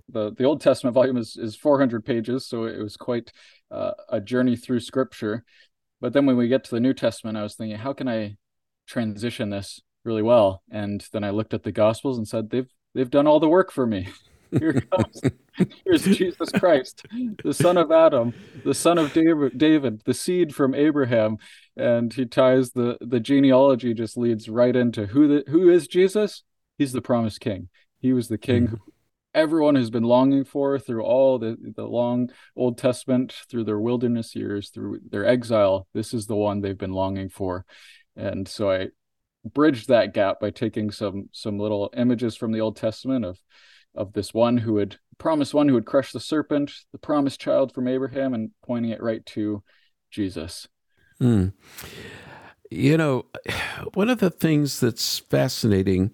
The, 0.09 0.33
the 0.33 0.45
Old 0.45 0.61
Testament 0.61 0.95
volume 0.95 1.17
is, 1.17 1.37
is 1.37 1.57
400 1.57 2.05
pages, 2.05 2.47
so 2.47 2.67
it 2.67 2.79
was 2.79 2.97
quite 2.97 3.33
uh, 3.73 3.91
a 4.09 4.21
journey 4.21 4.57
through 4.57 4.79
Scripture. 4.81 5.45
But 6.01 6.13
then 6.13 6.25
when 6.25 6.37
we 6.37 6.47
get 6.47 6.63
to 6.65 6.71
the 6.71 6.81
New 6.81 6.95
Testament, 6.95 7.37
I 7.37 7.43
was 7.43 7.57
thinking, 7.57 7.79
how 7.79 7.93
can 7.93 8.07
I 8.07 8.37
transition 8.87 9.51
this 9.51 9.81
really 10.05 10.23
well? 10.23 10.63
And 10.71 11.05
then 11.13 11.25
I 11.25 11.31
looked 11.31 11.53
at 11.53 11.65
the 11.65 11.73
Gospels 11.73 12.17
and 12.17 12.29
said, 12.29 12.51
they've 12.51 12.71
they've 12.95 13.11
done 13.11 13.27
all 13.27 13.41
the 13.41 13.49
work 13.49 13.73
for 13.73 13.89
me. 13.89 14.09
Here 14.53 14.81
comes. 14.81 15.21
Here's 15.85 16.05
Jesus 16.05 16.51
Christ, 16.53 17.07
the 17.43 17.55
son 17.55 17.77
of 17.77 17.91
Adam, 17.91 18.35
the 18.65 18.75
son 18.75 18.99
of 18.99 19.13
David, 19.13 19.57
David, 19.57 20.03
the 20.05 20.15
seed 20.15 20.55
from 20.55 20.75
Abraham, 20.75 21.39
and 21.77 22.13
he 22.13 22.27
ties 22.27 22.71
the 22.73 22.99
the 23.01 23.21
genealogy 23.21 23.95
just 23.95 24.17
leads 24.17 24.49
right 24.49 24.75
into 24.75 25.07
who 25.07 25.29
the 25.29 25.51
who 25.51 25.71
is 25.71 25.87
Jesus? 25.87 26.43
He's 26.79 26.93
the 26.93 27.03
promised 27.03 27.41
king. 27.41 27.69
He 28.01 28.13
was 28.13 28.29
the 28.29 28.39
king 28.39 28.65
mm-hmm. 28.65 28.77
who 28.77 28.93
everyone 29.35 29.75
has 29.75 29.91
been 29.91 30.03
longing 30.03 30.45
for 30.45 30.79
through 30.79 31.03
all 31.03 31.39
the 31.39 31.57
the 31.77 31.87
long 31.87 32.31
Old 32.57 32.79
Testament, 32.79 33.35
through 33.51 33.65
their 33.65 33.81
wilderness 33.81 34.35
years, 34.35 34.71
through 34.71 35.01
their 35.09 35.27
exile. 35.27 35.87
This 35.95 36.13
is 36.13 36.27
the 36.27 36.37
one 36.37 36.61
they've 36.61 36.77
been 36.77 36.93
longing 36.93 37.29
for, 37.29 37.65
and 38.17 38.47
so 38.47 38.71
I 38.71 38.89
bridged 39.45 39.89
that 39.89 40.13
gap 40.13 40.41
by 40.41 40.51
taking 40.51 40.91
some 40.91 41.29
some 41.33 41.59
little 41.59 41.91
images 41.97 42.37
from 42.37 42.53
the 42.53 42.61
Old 42.61 42.77
Testament 42.77 43.25
of 43.25 43.39
of 43.95 44.13
this 44.13 44.35
one 44.35 44.59
who 44.59 44.75
would 44.75 44.99
promise 45.19 45.55
one 45.55 45.69
who 45.69 45.75
would 45.75 45.87
crush 45.87 46.13
the 46.13 46.21
serpent, 46.21 46.73
the 46.93 46.99
promised 46.99 47.41
child 47.41 47.73
from 47.73 47.89
Abraham, 47.89 48.35
and 48.35 48.51
pointing 48.65 48.93
it 48.93 49.03
right 49.03 49.25
to 49.27 49.63
Jesus. 50.11 50.69
Mm. 51.21 51.53
You 52.71 52.97
know, 52.97 53.27
one 53.95 54.11
of 54.11 54.19
the 54.19 54.31
things 54.31 54.81
that's 54.81 55.19
fascinating, 55.19 56.13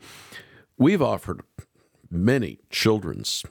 we've 0.77 1.03
offered 1.03 1.43
many 2.11 2.61
children's 2.71 3.45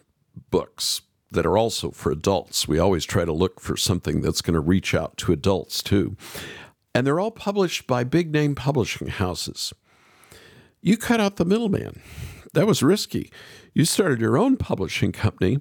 books 0.50 1.02
that 1.32 1.46
are 1.46 1.58
also 1.58 1.92
for 1.92 2.12
adults. 2.12 2.68
We 2.68 2.78
always 2.78 3.06
try 3.06 3.26
to 3.26 3.34
look 3.34 3.60
for 3.60 3.78
something 3.78 4.22
that's 4.22 4.42
going 4.42 4.54
to 4.54 4.60
reach 4.60 4.94
out 4.94 5.18
to 5.18 5.32
adults 5.32 5.82
too. 5.82 6.16
And 6.94 7.08
they're 7.08 7.20
all 7.20 7.32
published 7.32 7.88
by 7.88 8.04
big 8.04 8.32
name 8.32 8.54
publishing 8.54 9.08
houses. 9.08 9.74
You 10.82 10.98
cut 10.98 11.22
out 11.22 11.38
the 11.38 11.46
middleman. 11.46 12.02
That 12.54 12.68
was 12.68 12.84
risky. 12.84 13.32
You 13.74 13.86
started 13.86 14.20
your 14.20 14.38
own 14.38 14.58
publishing 14.58 15.12
company, 15.12 15.60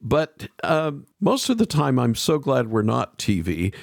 but 0.00 0.48
uh, 0.62 0.92
most 1.20 1.48
of 1.48 1.58
the 1.58 1.66
time, 1.66 1.98
I'm 1.98 2.14
so 2.14 2.38
glad 2.38 2.68
we're 2.70 2.82
not 2.82 3.18
TV, 3.18 3.74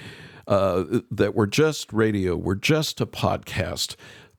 uh, 0.48 1.02
that 1.12 1.36
we're 1.36 1.46
just 1.48 1.94
radio, 1.94 2.36
we're 2.36 2.56
just 2.56 3.00
a 3.02 3.06
podcast. 3.06 3.96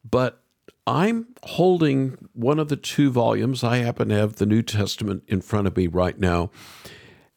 But 0.08 0.42
I'm 0.86 1.28
holding 1.44 2.28
one 2.32 2.58
of 2.58 2.68
the 2.68 2.76
two 2.76 3.10
volumes. 3.10 3.62
I 3.62 3.78
happen 3.78 4.08
to 4.08 4.16
have 4.16 4.36
the 4.36 4.46
New 4.46 4.62
Testament 4.62 5.22
in 5.28 5.40
front 5.40 5.66
of 5.66 5.76
me 5.76 5.86
right 5.86 6.18
now 6.18 6.50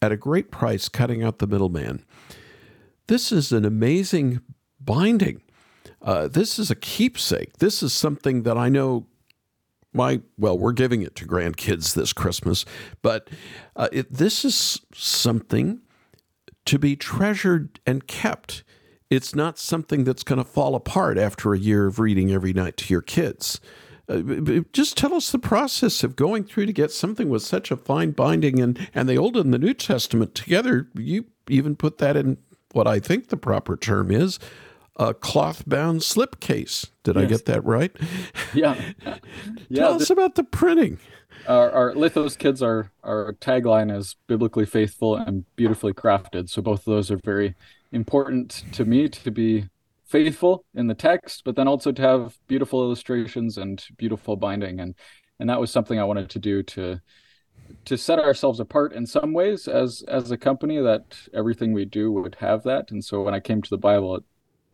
at 0.01 0.11
a 0.11 0.17
great 0.17 0.51
price, 0.51 0.89
cutting 0.89 1.23
out 1.23 1.39
the 1.39 1.47
middleman. 1.47 2.03
This 3.07 3.31
is 3.31 3.51
an 3.51 3.65
amazing 3.65 4.41
binding. 4.79 5.41
Uh, 6.01 6.27
this 6.27 6.57
is 6.57 6.71
a 6.71 6.75
keepsake. 6.75 7.57
This 7.57 7.83
is 7.83 7.93
something 7.93 8.43
that 8.43 8.57
I 8.57 8.69
know 8.69 9.05
my 9.95 10.21
well 10.37 10.57
we're 10.57 10.73
giving 10.73 11.01
it 11.01 11.15
to 11.15 11.25
grandkids 11.25 11.93
this 11.95 12.13
christmas 12.13 12.65
but 13.01 13.29
uh, 13.75 13.87
it, 13.91 14.11
this 14.11 14.45
is 14.45 14.81
something 14.93 15.81
to 16.65 16.79
be 16.79 16.95
treasured 16.95 17.79
and 17.85 18.07
kept. 18.07 18.63
It's 19.09 19.35
not 19.35 19.57
something 19.59 20.03
that's 20.03 20.23
going 20.23 20.37
to 20.37 20.49
fall 20.49 20.75
apart 20.75 21.17
after 21.17 21.53
a 21.53 21.59
year 21.59 21.87
of 21.87 21.99
reading 21.99 22.31
every 22.31 22.53
night 22.53 22.75
to 22.77 22.93
your 22.93 23.01
kids. 23.01 23.61
Uh, 24.09 24.61
just 24.73 24.97
tell 24.97 25.13
us 25.13 25.31
the 25.31 25.39
process 25.39 26.03
of 26.03 26.15
going 26.15 26.43
through 26.43 26.65
to 26.65 26.73
get 26.73 26.91
something 26.91 27.29
with 27.29 27.41
such 27.41 27.71
a 27.71 27.77
fine 27.77 28.11
binding 28.11 28.59
and 28.59 28.89
and 28.93 29.09
the 29.09 29.17
old 29.17 29.35
and 29.35 29.53
the 29.53 29.57
new 29.57 29.73
testament 29.73 30.35
together. 30.35 30.89
You 30.95 31.25
even 31.49 31.75
put 31.75 31.97
that 31.99 32.15
in 32.15 32.37
what 32.71 32.87
i 32.87 32.99
think 32.99 33.29
the 33.29 33.37
proper 33.37 33.77
term 33.77 34.11
is 34.11 34.37
a 34.97 35.13
cloth 35.13 35.67
bound 35.67 36.01
slipcase. 36.01 36.89
Did 37.03 37.15
yes. 37.15 37.25
I 37.25 37.27
get 37.27 37.45
that 37.45 37.65
right? 37.65 37.91
Yeah. 38.53 38.79
yeah 39.69 39.81
Tell 39.81 39.93
us 39.95 40.09
about 40.09 40.35
the 40.35 40.43
printing. 40.43 40.99
Our, 41.47 41.71
our 41.71 41.93
Lithos 41.93 42.37
kids 42.37 42.61
are 42.61 42.91
our 43.03 43.33
tagline 43.33 43.95
is 43.95 44.15
biblically 44.27 44.65
faithful 44.65 45.15
and 45.15 45.43
beautifully 45.55 45.93
crafted. 45.93 46.49
So 46.49 46.61
both 46.61 46.79
of 46.79 46.85
those 46.85 47.11
are 47.11 47.17
very 47.17 47.55
important 47.91 48.63
to 48.73 48.85
me 48.85 49.09
to 49.09 49.31
be 49.31 49.69
faithful 50.05 50.63
in 50.73 50.87
the 50.87 50.93
text, 50.93 51.43
but 51.43 51.55
then 51.55 51.67
also 51.67 51.91
to 51.91 52.01
have 52.01 52.37
beautiful 52.47 52.81
illustrations 52.81 53.57
and 53.57 53.83
beautiful 53.97 54.37
binding. 54.37 54.79
And 54.79 54.95
and 55.39 55.49
that 55.49 55.59
was 55.59 55.71
something 55.71 55.99
I 55.99 56.05
wanted 56.05 56.29
to 56.29 56.39
do 56.39 56.63
to 56.63 57.01
to 57.85 57.97
set 57.97 58.19
ourselves 58.19 58.59
apart 58.59 58.93
in 58.93 59.05
some 59.05 59.33
ways 59.33 59.67
as 59.67 60.03
as 60.07 60.31
a 60.31 60.37
company 60.37 60.79
that 60.79 61.17
everything 61.33 61.73
we 61.73 61.85
do 61.85 62.11
would 62.11 62.35
have 62.35 62.63
that. 62.63 62.91
And 62.91 63.03
so 63.03 63.21
when 63.21 63.33
I 63.33 63.39
came 63.39 63.61
to 63.61 63.69
the 63.69 63.77
Bible, 63.77 64.15
it 64.15 64.23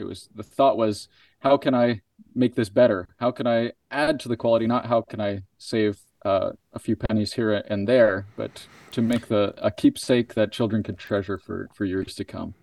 it 0.01 0.07
was 0.07 0.29
the 0.35 0.43
thought 0.43 0.77
was 0.77 1.07
how 1.39 1.57
can 1.57 1.73
I 1.73 2.01
make 2.35 2.55
this 2.55 2.69
better? 2.69 3.07
How 3.17 3.31
can 3.31 3.47
I 3.47 3.71
add 3.89 4.19
to 4.21 4.29
the 4.29 4.37
quality? 4.37 4.67
Not 4.67 4.85
how 4.85 5.01
can 5.01 5.19
I 5.19 5.43
save 5.57 5.99
uh, 6.23 6.51
a 6.73 6.79
few 6.79 6.95
pennies 6.95 7.33
here 7.33 7.53
and 7.53 7.87
there, 7.87 8.27
but 8.35 8.67
to 8.91 9.01
make 9.01 9.27
the 9.27 9.53
a 9.57 9.71
keepsake 9.71 10.33
that 10.35 10.51
children 10.51 10.83
can 10.83 10.95
treasure 10.95 11.37
for 11.37 11.69
for 11.73 11.85
years 11.85 12.15
to 12.15 12.23
come. 12.23 12.53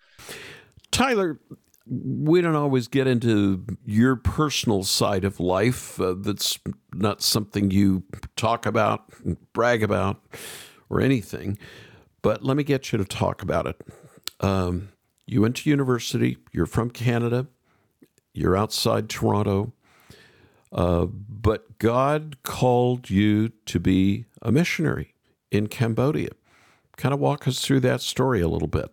Tyler, 0.90 1.40
we 1.87 2.40
don't 2.40 2.57
always 2.57 2.88
get 2.88 3.07
into 3.07 3.64
your 3.85 4.16
personal 4.16 4.85
side 4.85 5.25
of 5.25 5.40
life. 5.40 6.00
Uh, 6.00 6.14
that's 6.18 6.59
not 6.92 7.23
something 7.23 7.71
you 7.71 8.04
talk 8.37 8.66
about, 8.66 9.11
brag 9.52 9.83
about, 9.83 10.21
or 10.88 11.00
anything. 11.00 11.59
But 12.23 12.45
let 12.45 12.57
me 12.57 12.64
get 12.64 12.92
you 12.92 12.99
to 12.99 13.04
talk 13.04 13.42
about 13.42 13.66
it. 13.66 13.80
Um, 14.40 14.90
you 15.28 15.42
went 15.42 15.56
to 15.56 15.70
university, 15.70 16.38
you're 16.52 16.66
from 16.66 16.90
Canada, 16.90 17.47
you're 18.32 18.56
outside 18.56 19.11
Toronto, 19.11 19.73
uh, 20.73 21.04
but 21.06 21.78
God 21.78 22.42
called 22.42 23.11
you 23.11 23.50
to 23.66 23.78
be 23.78 24.25
a 24.40 24.50
missionary 24.50 25.14
in 25.50 25.66
Cambodia. 25.66 26.30
Kind 26.97 27.12
of 27.12 27.20
walk 27.20 27.47
us 27.47 27.61
through 27.61 27.80
that 27.80 28.00
story 28.00 28.40
a 28.40 28.49
little 28.49 28.68
bit. 28.68 28.92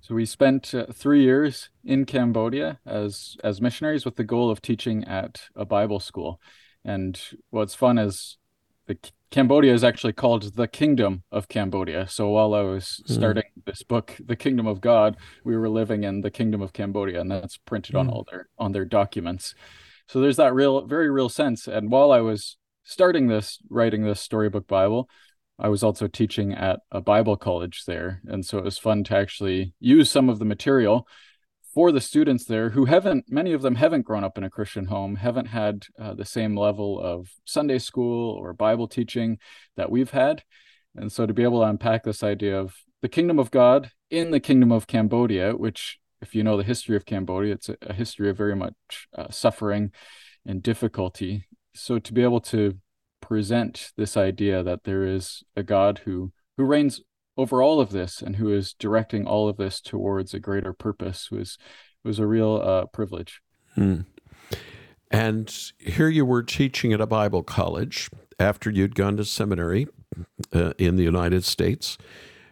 So 0.00 0.14
we 0.14 0.24
spent 0.24 0.74
uh, 0.74 0.86
three 0.92 1.22
years 1.22 1.68
in 1.84 2.06
Cambodia 2.06 2.80
as 2.86 3.36
as 3.44 3.60
missionaries 3.60 4.06
with 4.06 4.16
the 4.16 4.24
goal 4.24 4.50
of 4.50 4.62
teaching 4.62 5.04
at 5.04 5.42
a 5.54 5.66
Bible 5.66 6.00
school. 6.00 6.40
And 6.82 7.20
what's 7.50 7.74
fun 7.74 7.98
is 7.98 8.38
the 8.86 8.96
Cambodia 9.30 9.74
is 9.74 9.84
actually 9.84 10.14
called 10.14 10.54
the 10.54 10.66
Kingdom 10.66 11.22
of 11.30 11.48
Cambodia. 11.48 12.08
So 12.08 12.30
while 12.30 12.54
I 12.54 12.62
was 12.62 13.02
mm. 13.06 13.14
starting 13.14 13.44
this 13.66 13.82
book, 13.82 14.16
The 14.24 14.36
Kingdom 14.36 14.66
of 14.66 14.80
God, 14.80 15.16
we 15.44 15.56
were 15.56 15.68
living 15.68 16.04
in 16.04 16.22
the 16.22 16.30
Kingdom 16.30 16.62
of 16.62 16.72
Cambodia, 16.72 17.20
and 17.20 17.30
that's 17.30 17.58
printed 17.58 17.94
mm. 17.94 18.00
on 18.00 18.06
hmm. 18.06 18.12
all 18.12 18.26
their 18.30 18.48
on 18.58 18.72
their 18.72 18.86
documents. 18.86 19.54
So 20.06 20.20
there's 20.20 20.38
that 20.38 20.54
real, 20.54 20.86
very 20.86 21.10
real 21.10 21.28
sense. 21.28 21.68
And 21.68 21.90
while 21.90 22.10
I 22.10 22.20
was 22.20 22.56
starting 22.84 23.28
this, 23.28 23.58
writing 23.68 24.04
this 24.04 24.20
storybook 24.20 24.66
Bible, 24.66 25.10
I 25.58 25.68
was 25.68 25.82
also 25.82 26.06
teaching 26.06 26.54
at 26.54 26.80
a 26.90 27.02
Bible 27.02 27.36
college 27.36 27.84
there, 27.86 28.22
and 28.26 28.46
so 28.46 28.58
it 28.58 28.64
was 28.64 28.78
fun 28.78 29.04
to 29.04 29.16
actually 29.16 29.74
use 29.80 30.10
some 30.10 30.30
of 30.30 30.38
the 30.38 30.44
material 30.46 31.06
for 31.78 31.92
the 31.92 32.00
students 32.00 32.44
there 32.44 32.70
who 32.70 32.86
haven't 32.86 33.26
many 33.28 33.52
of 33.52 33.62
them 33.62 33.76
haven't 33.76 34.02
grown 34.02 34.24
up 34.24 34.36
in 34.36 34.42
a 34.42 34.50
christian 34.50 34.86
home 34.86 35.14
haven't 35.14 35.46
had 35.46 35.86
uh, 35.96 36.12
the 36.12 36.24
same 36.24 36.58
level 36.58 36.98
of 36.98 37.30
sunday 37.44 37.78
school 37.78 38.32
or 38.32 38.52
bible 38.52 38.88
teaching 38.88 39.38
that 39.76 39.88
we've 39.88 40.10
had. 40.10 40.42
And 40.96 41.12
so 41.12 41.24
to 41.24 41.32
be 41.32 41.44
able 41.44 41.60
to 41.60 41.68
unpack 41.68 42.02
this 42.02 42.24
idea 42.24 42.58
of 42.58 42.74
the 43.00 43.08
kingdom 43.08 43.38
of 43.38 43.52
god 43.52 43.92
in 44.10 44.32
the 44.32 44.40
kingdom 44.40 44.72
of 44.72 44.88
cambodia 44.88 45.52
which 45.52 46.00
if 46.20 46.34
you 46.34 46.42
know 46.42 46.56
the 46.56 46.64
history 46.64 46.96
of 46.96 47.06
cambodia 47.06 47.54
it's 47.54 47.68
a, 47.68 47.76
a 47.82 47.92
history 47.92 48.28
of 48.28 48.36
very 48.36 48.56
much 48.56 49.06
uh, 49.16 49.30
suffering 49.30 49.92
and 50.44 50.64
difficulty. 50.64 51.46
So 51.76 52.00
to 52.00 52.12
be 52.12 52.24
able 52.24 52.40
to 52.40 52.76
present 53.20 53.92
this 53.96 54.16
idea 54.16 54.64
that 54.64 54.82
there 54.82 55.04
is 55.04 55.44
a 55.54 55.62
god 55.62 56.00
who 56.04 56.32
who 56.56 56.64
reigns 56.64 57.00
over 57.38 57.62
all 57.62 57.80
of 57.80 57.90
this 57.90 58.20
and 58.20 58.36
who 58.36 58.52
is 58.52 58.74
directing 58.74 59.26
all 59.26 59.48
of 59.48 59.56
this 59.56 59.80
towards 59.80 60.34
a 60.34 60.40
greater 60.40 60.72
purpose 60.72 61.30
was 61.30 61.56
was 62.04 62.18
a 62.18 62.26
real 62.26 62.60
uh, 62.62 62.86
privilege. 62.86 63.40
Hmm. 63.74 64.00
And 65.10 65.54
here 65.78 66.08
you 66.08 66.24
were 66.26 66.42
teaching 66.42 66.92
at 66.92 67.00
a 67.00 67.06
Bible 67.06 67.42
college 67.42 68.10
after 68.38 68.70
you'd 68.70 68.94
gone 68.94 69.16
to 69.16 69.24
seminary 69.24 69.86
uh, 70.52 70.72
in 70.78 70.96
the 70.96 71.02
United 71.02 71.44
States, 71.44 71.96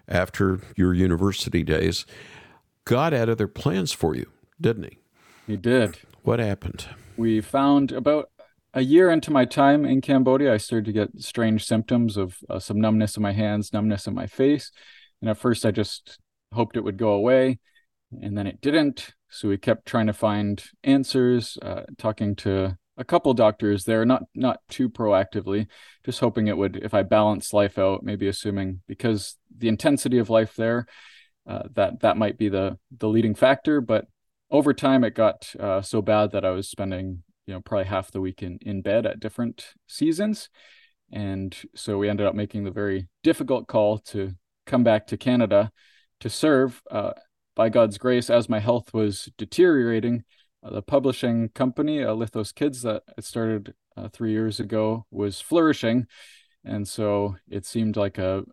after 0.08 0.60
your 0.74 0.94
university 0.94 1.62
days. 1.62 2.06
God 2.84 3.12
had 3.12 3.28
other 3.28 3.48
plans 3.48 3.92
for 3.92 4.14
you, 4.14 4.30
didn't 4.60 4.84
he? 4.84 4.98
He 5.46 5.56
did. 5.56 5.98
What 6.22 6.38
happened? 6.38 6.86
We 7.16 7.40
found 7.40 7.92
about 7.92 8.30
a 8.76 8.82
year 8.82 9.10
into 9.10 9.30
my 9.30 9.46
time 9.46 9.86
in 9.86 10.02
Cambodia, 10.02 10.52
I 10.52 10.58
started 10.58 10.84
to 10.84 10.92
get 10.92 11.08
strange 11.18 11.64
symptoms 11.64 12.18
of 12.18 12.36
uh, 12.50 12.58
some 12.58 12.78
numbness 12.78 13.16
in 13.16 13.22
my 13.22 13.32
hands, 13.32 13.72
numbness 13.72 14.06
in 14.06 14.14
my 14.14 14.26
face. 14.26 14.70
And 15.22 15.30
at 15.30 15.38
first, 15.38 15.64
I 15.64 15.70
just 15.70 16.18
hoped 16.52 16.76
it 16.76 16.84
would 16.84 16.98
go 16.98 17.12
away. 17.12 17.58
And 18.20 18.36
then 18.36 18.46
it 18.46 18.60
didn't. 18.60 19.14
So 19.30 19.48
we 19.48 19.56
kept 19.56 19.86
trying 19.86 20.08
to 20.08 20.12
find 20.12 20.62
answers, 20.84 21.56
uh, 21.62 21.84
talking 21.96 22.36
to 22.36 22.76
a 22.98 23.04
couple 23.04 23.32
doctors 23.32 23.84
there, 23.84 24.04
not 24.04 24.24
not 24.34 24.60
too 24.68 24.90
proactively, 24.90 25.68
just 26.04 26.20
hoping 26.20 26.46
it 26.46 26.56
would, 26.56 26.76
if 26.76 26.92
I 26.92 27.02
balance 27.02 27.54
life 27.54 27.78
out, 27.78 28.02
maybe 28.02 28.28
assuming 28.28 28.82
because 28.86 29.36
the 29.56 29.68
intensity 29.68 30.18
of 30.18 30.28
life 30.28 30.54
there, 30.54 30.86
uh, 31.46 31.62
that 31.72 32.00
that 32.00 32.18
might 32.18 32.36
be 32.36 32.50
the 32.50 32.78
the 32.96 33.08
leading 33.08 33.34
factor. 33.34 33.80
But 33.80 34.06
over 34.50 34.74
time, 34.74 35.02
it 35.02 35.14
got 35.14 35.50
uh, 35.58 35.80
so 35.80 36.02
bad 36.02 36.32
that 36.32 36.44
I 36.44 36.50
was 36.50 36.68
spending 36.68 37.22
you 37.46 37.54
know 37.54 37.60
probably 37.60 37.86
half 37.86 38.10
the 38.10 38.20
week 38.20 38.42
in 38.42 38.58
in 38.62 38.82
bed 38.82 39.06
at 39.06 39.20
different 39.20 39.74
seasons. 39.86 40.48
And 41.12 41.56
so 41.74 41.98
we 41.98 42.08
ended 42.08 42.26
up 42.26 42.34
making 42.34 42.64
the 42.64 42.72
very 42.72 43.08
difficult 43.22 43.68
call 43.68 43.98
to 43.98 44.32
come 44.66 44.82
back 44.82 45.06
to 45.08 45.16
canada 45.16 45.70
to 46.20 46.28
serve. 46.28 46.82
Uh, 46.90 47.12
by 47.54 47.70
god's 47.70 47.96
grace 47.96 48.28
as 48.28 48.50
my 48.50 48.58
health 48.58 48.92
was 48.92 49.30
deteriorating 49.38 50.24
uh, 50.62 50.70
the 50.70 50.82
publishing 50.82 51.48
company 51.50 52.02
uh, 52.02 52.08
lithos 52.08 52.54
kids 52.54 52.82
that 52.82 53.02
I 53.16 53.22
started 53.22 53.72
uh, 53.96 54.08
three 54.08 54.32
years 54.32 54.60
ago 54.60 55.06
was 55.10 55.40
flourishing. 55.40 56.06
And 56.64 56.86
so 56.86 57.36
it 57.48 57.64
seemed 57.64 57.96
like 57.96 58.18
a 58.18 58.44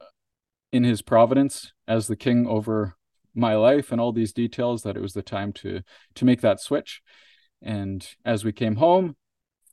in 0.71 0.83
his 0.83 1.01
providence 1.01 1.71
as 1.87 2.07
the 2.07 2.15
king 2.15 2.47
over 2.47 2.95
my 3.35 3.55
life 3.55 3.91
and 3.91 3.99
all 3.99 4.11
these 4.11 4.33
details 4.33 4.83
that 4.83 4.95
it 4.95 5.01
was 5.01 5.13
the 5.13 5.21
time 5.21 5.51
to 5.53 5.81
to 6.15 6.25
make 6.25 6.41
that 6.41 6.59
switch 6.59 7.01
and 7.63 8.07
as 8.25 8.43
we 8.43 8.51
came 8.51 8.75
home 8.75 9.15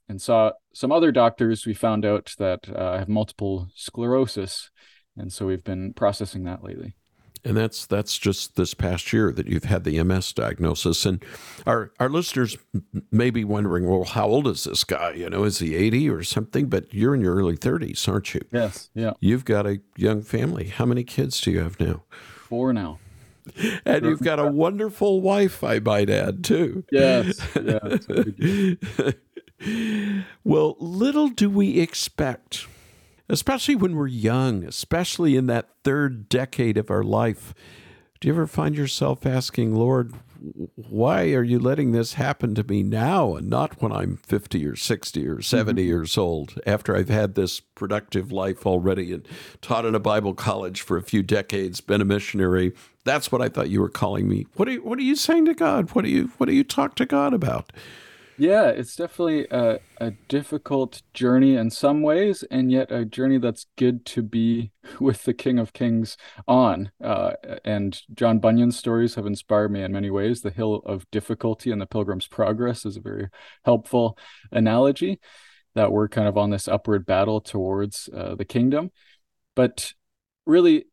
and 0.08 0.22
saw 0.22 0.52
some 0.72 0.92
other 0.92 1.12
doctors, 1.12 1.66
we 1.66 1.74
found 1.74 2.04
out 2.04 2.34
that 2.38 2.68
uh, 2.74 2.92
I 2.92 2.98
have 2.98 3.08
multiple 3.08 3.68
sclerosis. 3.74 4.70
And 5.16 5.32
so 5.32 5.46
we've 5.46 5.64
been 5.64 5.92
processing 5.92 6.44
that 6.44 6.62
lately. 6.62 6.94
And 7.42 7.56
that's 7.56 7.86
that's 7.86 8.18
just 8.18 8.56
this 8.56 8.74
past 8.74 9.14
year 9.14 9.32
that 9.32 9.46
you've 9.46 9.64
had 9.64 9.84
the 9.84 10.02
MS 10.02 10.34
diagnosis. 10.34 11.06
And 11.06 11.24
our 11.66 11.90
our 11.98 12.10
listeners 12.10 12.58
may 13.10 13.30
be 13.30 13.44
wondering, 13.44 13.88
well, 13.88 14.04
how 14.04 14.26
old 14.26 14.46
is 14.46 14.64
this 14.64 14.84
guy? 14.84 15.12
You 15.12 15.30
know, 15.30 15.44
is 15.44 15.58
he 15.58 15.74
80 15.74 16.10
or 16.10 16.22
something? 16.22 16.68
But 16.68 16.92
you're 16.92 17.14
in 17.14 17.22
your 17.22 17.34
early 17.34 17.56
30s, 17.56 18.06
aren't 18.06 18.34
you? 18.34 18.42
Yes. 18.52 18.90
Yeah. 18.94 19.12
You've 19.20 19.46
got 19.46 19.66
a 19.66 19.80
young 19.96 20.20
family. 20.20 20.68
How 20.68 20.84
many 20.84 21.02
kids 21.02 21.40
do 21.40 21.50
you 21.50 21.60
have 21.60 21.80
now? 21.80 22.02
Four 22.46 22.74
now 22.74 22.98
and 23.84 24.04
you've 24.04 24.22
got 24.22 24.38
a 24.38 24.46
wonderful 24.46 25.20
wife, 25.20 25.62
I 25.64 25.78
might 25.78 26.10
add, 26.10 26.44
too. 26.44 26.84
Yes. 26.90 27.40
well, 30.44 30.76
little 30.78 31.28
do 31.28 31.50
we 31.50 31.80
expect, 31.80 32.66
especially 33.28 33.76
when 33.76 33.96
we're 33.96 34.06
young, 34.06 34.64
especially 34.64 35.36
in 35.36 35.46
that 35.46 35.68
third 35.84 36.28
decade 36.28 36.76
of 36.76 36.90
our 36.90 37.02
life. 37.02 37.54
Do 38.20 38.28
you 38.28 38.34
ever 38.34 38.46
find 38.46 38.76
yourself 38.76 39.24
asking, 39.24 39.74
Lord, 39.74 40.12
why 40.74 41.32
are 41.34 41.42
you 41.42 41.58
letting 41.58 41.92
this 41.92 42.14
happen 42.14 42.54
to 42.54 42.64
me 42.64 42.82
now 42.82 43.34
and 43.34 43.48
not 43.48 43.80
when 43.82 43.92
I'm 43.92 44.16
50 44.18 44.66
or 44.66 44.76
60 44.76 45.26
or 45.26 45.42
70 45.42 45.80
mm-hmm. 45.80 45.86
years 45.86 46.16
old 46.16 46.58
after 46.66 46.96
I've 46.96 47.08
had 47.08 47.34
this 47.34 47.60
productive 47.60 48.32
life 48.32 48.66
already 48.66 49.12
and 49.12 49.26
taught 49.60 49.84
in 49.84 49.94
a 49.94 50.00
Bible 50.00 50.34
college 50.34 50.80
for 50.80 50.96
a 50.96 51.02
few 51.02 51.22
decades, 51.22 51.80
been 51.80 52.00
a 52.00 52.06
missionary? 52.06 52.72
That's 53.04 53.32
what 53.32 53.40
I 53.40 53.48
thought 53.48 53.70
you 53.70 53.80
were 53.80 53.88
calling 53.88 54.28
me. 54.28 54.46
What 54.54 54.68
are 54.68 54.72
you, 54.72 54.82
what 54.82 54.98
are 54.98 55.02
you 55.02 55.16
saying 55.16 55.46
to 55.46 55.54
God? 55.54 55.90
What 55.90 56.04
do 56.04 56.10
you 56.10 56.32
what 56.36 56.46
do 56.46 56.54
you 56.54 56.64
talk 56.64 56.94
to 56.96 57.06
God 57.06 57.32
about? 57.32 57.72
Yeah, 58.40 58.68
it's 58.68 58.96
definitely 58.96 59.46
a, 59.50 59.80
a 59.98 60.12
difficult 60.28 61.02
journey 61.12 61.56
in 61.56 61.68
some 61.68 62.00
ways, 62.00 62.42
and 62.50 62.72
yet 62.72 62.90
a 62.90 63.04
journey 63.04 63.36
that's 63.36 63.66
good 63.76 64.06
to 64.06 64.22
be 64.22 64.72
with 64.98 65.24
the 65.24 65.34
King 65.34 65.58
of 65.58 65.74
Kings 65.74 66.16
on. 66.48 66.90
Uh, 67.04 67.32
and 67.66 68.00
John 68.14 68.38
Bunyan's 68.38 68.78
stories 68.78 69.16
have 69.16 69.26
inspired 69.26 69.70
me 69.70 69.82
in 69.82 69.92
many 69.92 70.08
ways. 70.08 70.40
The 70.40 70.50
Hill 70.50 70.76
of 70.86 71.10
Difficulty 71.10 71.70
and 71.70 71.82
the 71.82 71.86
Pilgrim's 71.86 72.28
Progress 72.28 72.86
is 72.86 72.96
a 72.96 73.02
very 73.02 73.28
helpful 73.66 74.16
analogy 74.50 75.20
that 75.74 75.92
we're 75.92 76.08
kind 76.08 76.26
of 76.26 76.38
on 76.38 76.48
this 76.48 76.66
upward 76.66 77.04
battle 77.04 77.42
towards 77.42 78.08
uh, 78.16 78.36
the 78.36 78.46
kingdom. 78.46 78.90
But 79.54 79.92
really, 80.46 80.86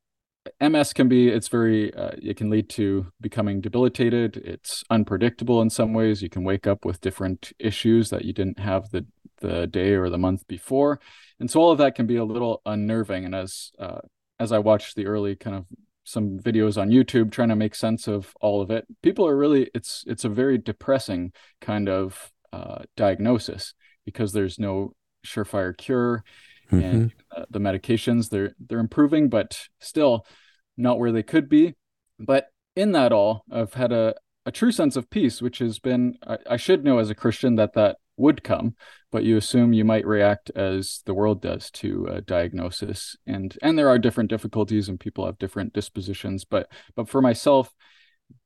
MS 0.59 0.93
can 0.93 1.07
be 1.07 1.29
it's 1.29 1.47
very 1.47 1.93
uh, 1.93 2.11
it 2.21 2.37
can 2.37 2.49
lead 2.49 2.69
to 2.71 3.07
becoming 3.21 3.61
debilitated. 3.61 4.37
It's 4.37 4.83
unpredictable 4.89 5.61
in 5.61 5.69
some 5.69 5.93
ways. 5.93 6.21
You 6.21 6.29
can 6.29 6.43
wake 6.43 6.67
up 6.67 6.85
with 6.85 7.01
different 7.01 7.53
issues 7.59 8.09
that 8.09 8.25
you 8.25 8.33
didn't 8.33 8.59
have 8.59 8.89
the 8.89 9.05
the 9.39 9.67
day 9.67 9.93
or 9.93 10.09
the 10.09 10.17
month 10.17 10.47
before, 10.47 10.99
and 11.39 11.49
so 11.49 11.59
all 11.59 11.71
of 11.71 11.77
that 11.77 11.95
can 11.95 12.07
be 12.07 12.17
a 12.17 12.25
little 12.25 12.61
unnerving. 12.65 13.25
And 13.25 13.35
as 13.35 13.71
uh, 13.79 13.99
as 14.39 14.51
I 14.51 14.59
watched 14.59 14.95
the 14.95 15.07
early 15.07 15.35
kind 15.35 15.55
of 15.55 15.65
some 16.03 16.39
videos 16.39 16.79
on 16.81 16.89
YouTube 16.89 17.31
trying 17.31 17.49
to 17.49 17.55
make 17.55 17.75
sense 17.75 18.07
of 18.07 18.33
all 18.41 18.61
of 18.61 18.71
it, 18.71 18.85
people 19.01 19.27
are 19.27 19.37
really 19.37 19.69
it's 19.73 20.03
it's 20.07 20.25
a 20.25 20.29
very 20.29 20.57
depressing 20.57 21.33
kind 21.61 21.89
of 21.89 22.31
uh, 22.53 22.83
diagnosis 22.95 23.73
because 24.05 24.33
there's 24.33 24.57
no 24.57 24.93
surefire 25.25 25.75
cure 25.75 26.23
mm-hmm. 26.71 26.83
and 26.83 27.13
uh, 27.35 27.45
the 27.49 27.59
medications 27.59 28.29
they're 28.29 28.53
they're 28.59 28.79
improving, 28.79 29.29
but 29.29 29.67
still 29.79 30.25
not 30.77 30.99
where 30.99 31.11
they 31.11 31.23
could 31.23 31.49
be. 31.49 31.75
But 32.19 32.47
in 32.75 32.91
that 32.93 33.11
all, 33.11 33.43
I've 33.51 33.73
had 33.73 33.91
a 33.91 34.15
a 34.45 34.51
true 34.51 34.71
sense 34.71 34.95
of 34.95 35.09
peace, 35.09 35.41
which 35.41 35.59
has 35.59 35.79
been 35.79 36.17
I, 36.25 36.37
I 36.51 36.57
should 36.57 36.83
know 36.83 36.99
as 36.99 37.09
a 37.09 37.15
Christian 37.15 37.55
that 37.55 37.73
that 37.73 37.97
would 38.17 38.43
come, 38.43 38.75
but 39.11 39.23
you 39.23 39.37
assume 39.37 39.73
you 39.73 39.85
might 39.85 40.05
react 40.05 40.49
as 40.55 41.03
the 41.05 41.13
world 41.13 41.41
does 41.41 41.69
to 41.71 42.07
a 42.07 42.21
diagnosis, 42.21 43.15
and 43.25 43.57
and 43.61 43.77
there 43.77 43.89
are 43.89 43.99
different 43.99 44.29
difficulties 44.29 44.89
and 44.89 44.99
people 44.99 45.25
have 45.25 45.37
different 45.37 45.73
dispositions. 45.73 46.45
But 46.45 46.69
but 46.95 47.09
for 47.09 47.21
myself, 47.21 47.73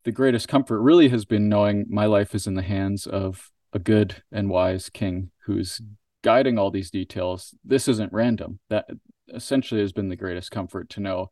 the 0.03 0.11
greatest 0.11 0.47
comfort 0.47 0.81
really 0.81 1.09
has 1.09 1.25
been 1.25 1.49
knowing 1.49 1.85
my 1.89 2.05
life 2.05 2.35
is 2.35 2.47
in 2.47 2.55
the 2.55 2.61
hands 2.61 3.07
of 3.07 3.49
a 3.73 3.79
good 3.79 4.21
and 4.31 4.49
wise 4.49 4.89
King 4.89 5.31
who's 5.45 5.81
guiding 6.23 6.57
all 6.57 6.71
these 6.71 6.91
details, 6.91 7.55
this 7.63 7.87
isn't 7.87 8.13
random. 8.13 8.59
That 8.69 8.85
essentially 9.33 9.81
has 9.81 9.93
been 9.93 10.09
the 10.09 10.15
greatest 10.15 10.51
comfort 10.51 10.89
to 10.89 10.99
know 10.99 11.31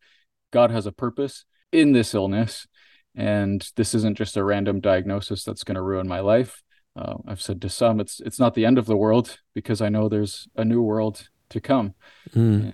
God 0.51 0.71
has 0.71 0.85
a 0.85 0.91
purpose 0.91 1.45
in 1.71 1.91
this 1.91 2.13
illness. 2.13 2.67
And 3.15 3.67
this 3.75 3.93
isn't 3.93 4.17
just 4.17 4.37
a 4.37 4.43
random 4.43 4.79
diagnosis 4.79 5.43
that's 5.43 5.63
going 5.63 5.75
to 5.75 5.81
ruin 5.81 6.07
my 6.07 6.19
life. 6.19 6.61
Uh, 6.95 7.15
I've 7.27 7.41
said 7.41 7.61
to 7.61 7.69
some, 7.69 7.99
it's 7.99 8.19
it's 8.19 8.39
not 8.39 8.55
the 8.55 8.65
end 8.65 8.77
of 8.77 8.85
the 8.85 8.97
world 8.97 9.39
because 9.53 9.81
I 9.81 9.89
know 9.89 10.09
there's 10.09 10.47
a 10.55 10.65
new 10.65 10.81
world 10.81 11.29
to 11.49 11.59
come. 11.59 11.95
Mm. 12.35 12.73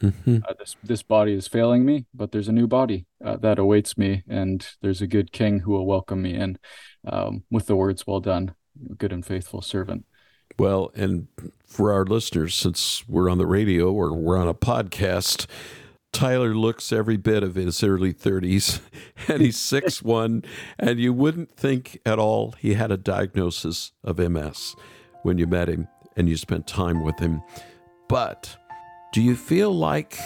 Mm-hmm. 0.00 0.38
Uh, 0.48 0.52
this 0.58 0.76
this 0.82 1.02
body 1.02 1.32
is 1.32 1.46
failing 1.46 1.84
me, 1.84 2.06
but 2.14 2.32
there's 2.32 2.48
a 2.48 2.52
new 2.52 2.66
body 2.66 3.06
uh, 3.24 3.36
that 3.38 3.58
awaits 3.58 3.96
me, 3.96 4.24
and 4.28 4.66
there's 4.82 5.02
a 5.02 5.06
good 5.06 5.32
King 5.32 5.60
who 5.60 5.72
will 5.72 5.86
welcome 5.86 6.22
me 6.22 6.34
in 6.34 6.58
um, 7.06 7.44
with 7.50 7.66
the 7.66 7.76
words, 7.76 8.06
"Well 8.06 8.20
done, 8.20 8.54
good 8.98 9.12
and 9.12 9.24
faithful 9.24 9.62
servant." 9.62 10.04
Well, 10.58 10.90
and 10.94 11.28
for 11.66 11.92
our 11.92 12.04
listeners, 12.04 12.54
since 12.54 13.06
we're 13.06 13.28
on 13.28 13.38
the 13.38 13.46
radio 13.46 13.92
or 13.92 14.14
we're 14.14 14.38
on 14.38 14.48
a 14.48 14.54
podcast, 14.54 15.46
Tyler 16.12 16.54
looks 16.54 16.92
every 16.92 17.18
bit 17.18 17.42
of 17.42 17.56
his 17.56 17.82
early 17.82 18.14
30s 18.14 18.80
and 19.28 19.42
he's 19.42 19.58
six 19.58 20.02
one, 20.02 20.42
and 20.78 20.98
you 20.98 21.12
wouldn't 21.12 21.50
think 21.52 21.98
at 22.06 22.18
all 22.18 22.54
he 22.58 22.74
had 22.74 22.90
a 22.90 22.96
diagnosis 22.96 23.92
of 24.02 24.18
MS 24.18 24.74
when 25.22 25.36
you 25.36 25.46
met 25.46 25.68
him 25.68 25.88
and 26.16 26.28
you 26.28 26.36
spent 26.38 26.66
time 26.66 27.02
with 27.02 27.18
him. 27.18 27.42
But 28.08 28.56
do 29.12 29.20
you 29.20 29.36
feel 29.36 29.72
like 29.72 30.18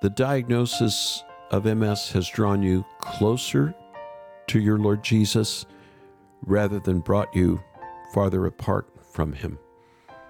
the 0.00 0.10
diagnosis 0.10 1.22
of 1.52 1.66
MS 1.66 2.10
has 2.12 2.28
drawn 2.28 2.62
you 2.62 2.84
closer 2.98 3.74
to 4.48 4.58
your 4.58 4.78
Lord 4.78 5.04
Jesus 5.04 5.66
rather 6.44 6.80
than 6.80 6.98
brought 6.98 7.32
you 7.36 7.62
farther 8.12 8.46
apart 8.46 8.91
from 9.12 9.32
him? 9.32 9.58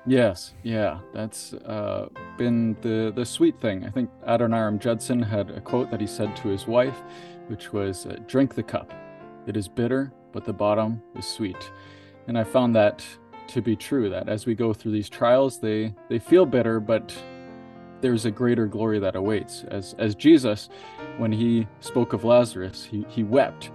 Yes, 0.05 0.53
yeah, 0.65 0.99
that's 1.15 1.55
uh, 1.55 2.09
been 2.37 2.77
the 2.83 3.13
the 3.15 3.25
sweet 3.25 3.61
thing. 3.61 3.85
I 3.87 3.91
think 3.91 4.11
Adoniram 4.27 4.81
Judson 4.81 5.23
had 5.23 5.51
a 5.51 5.61
quote 5.61 5.91
that 5.93 6.01
he 6.01 6.09
said 6.09 6.35
to 6.37 6.49
his 6.49 6.67
wife, 6.67 7.01
which 7.47 7.73
was, 7.73 8.07
uh, 8.07 8.17
"Drink 8.27 8.55
the 8.55 8.65
cup. 8.65 8.93
It 9.47 9.57
is 9.57 9.69
bitter, 9.69 10.13
but 10.33 10.45
the 10.45 10.53
bottom 10.53 11.01
is 11.15 11.25
sweet." 11.25 11.71
And 12.27 12.37
I 12.37 12.43
found 12.43 12.75
that 12.75 13.05
to 13.49 13.63
be 13.63 13.77
true. 13.77 14.09
That 14.11 14.29
as 14.29 14.45
we 14.45 14.57
go 14.57 14.73
through 14.73 14.93
these 14.93 15.09
trials, 15.09 15.61
they 15.61 15.95
they 16.09 16.19
feel 16.19 16.47
bitter, 16.47 16.81
but 16.81 17.15
there's 18.01 18.25
a 18.25 18.31
greater 18.33 18.67
glory 18.67 18.99
that 18.99 19.15
awaits. 19.15 19.63
As 19.69 19.95
as 19.99 20.17
Jesus, 20.17 20.69
when 21.19 21.31
he 21.31 21.69
spoke 21.79 22.13
of 22.13 22.25
Lazarus, 22.25 22.85
he 22.85 23.07
he 23.09 23.23
wept, 23.23 23.71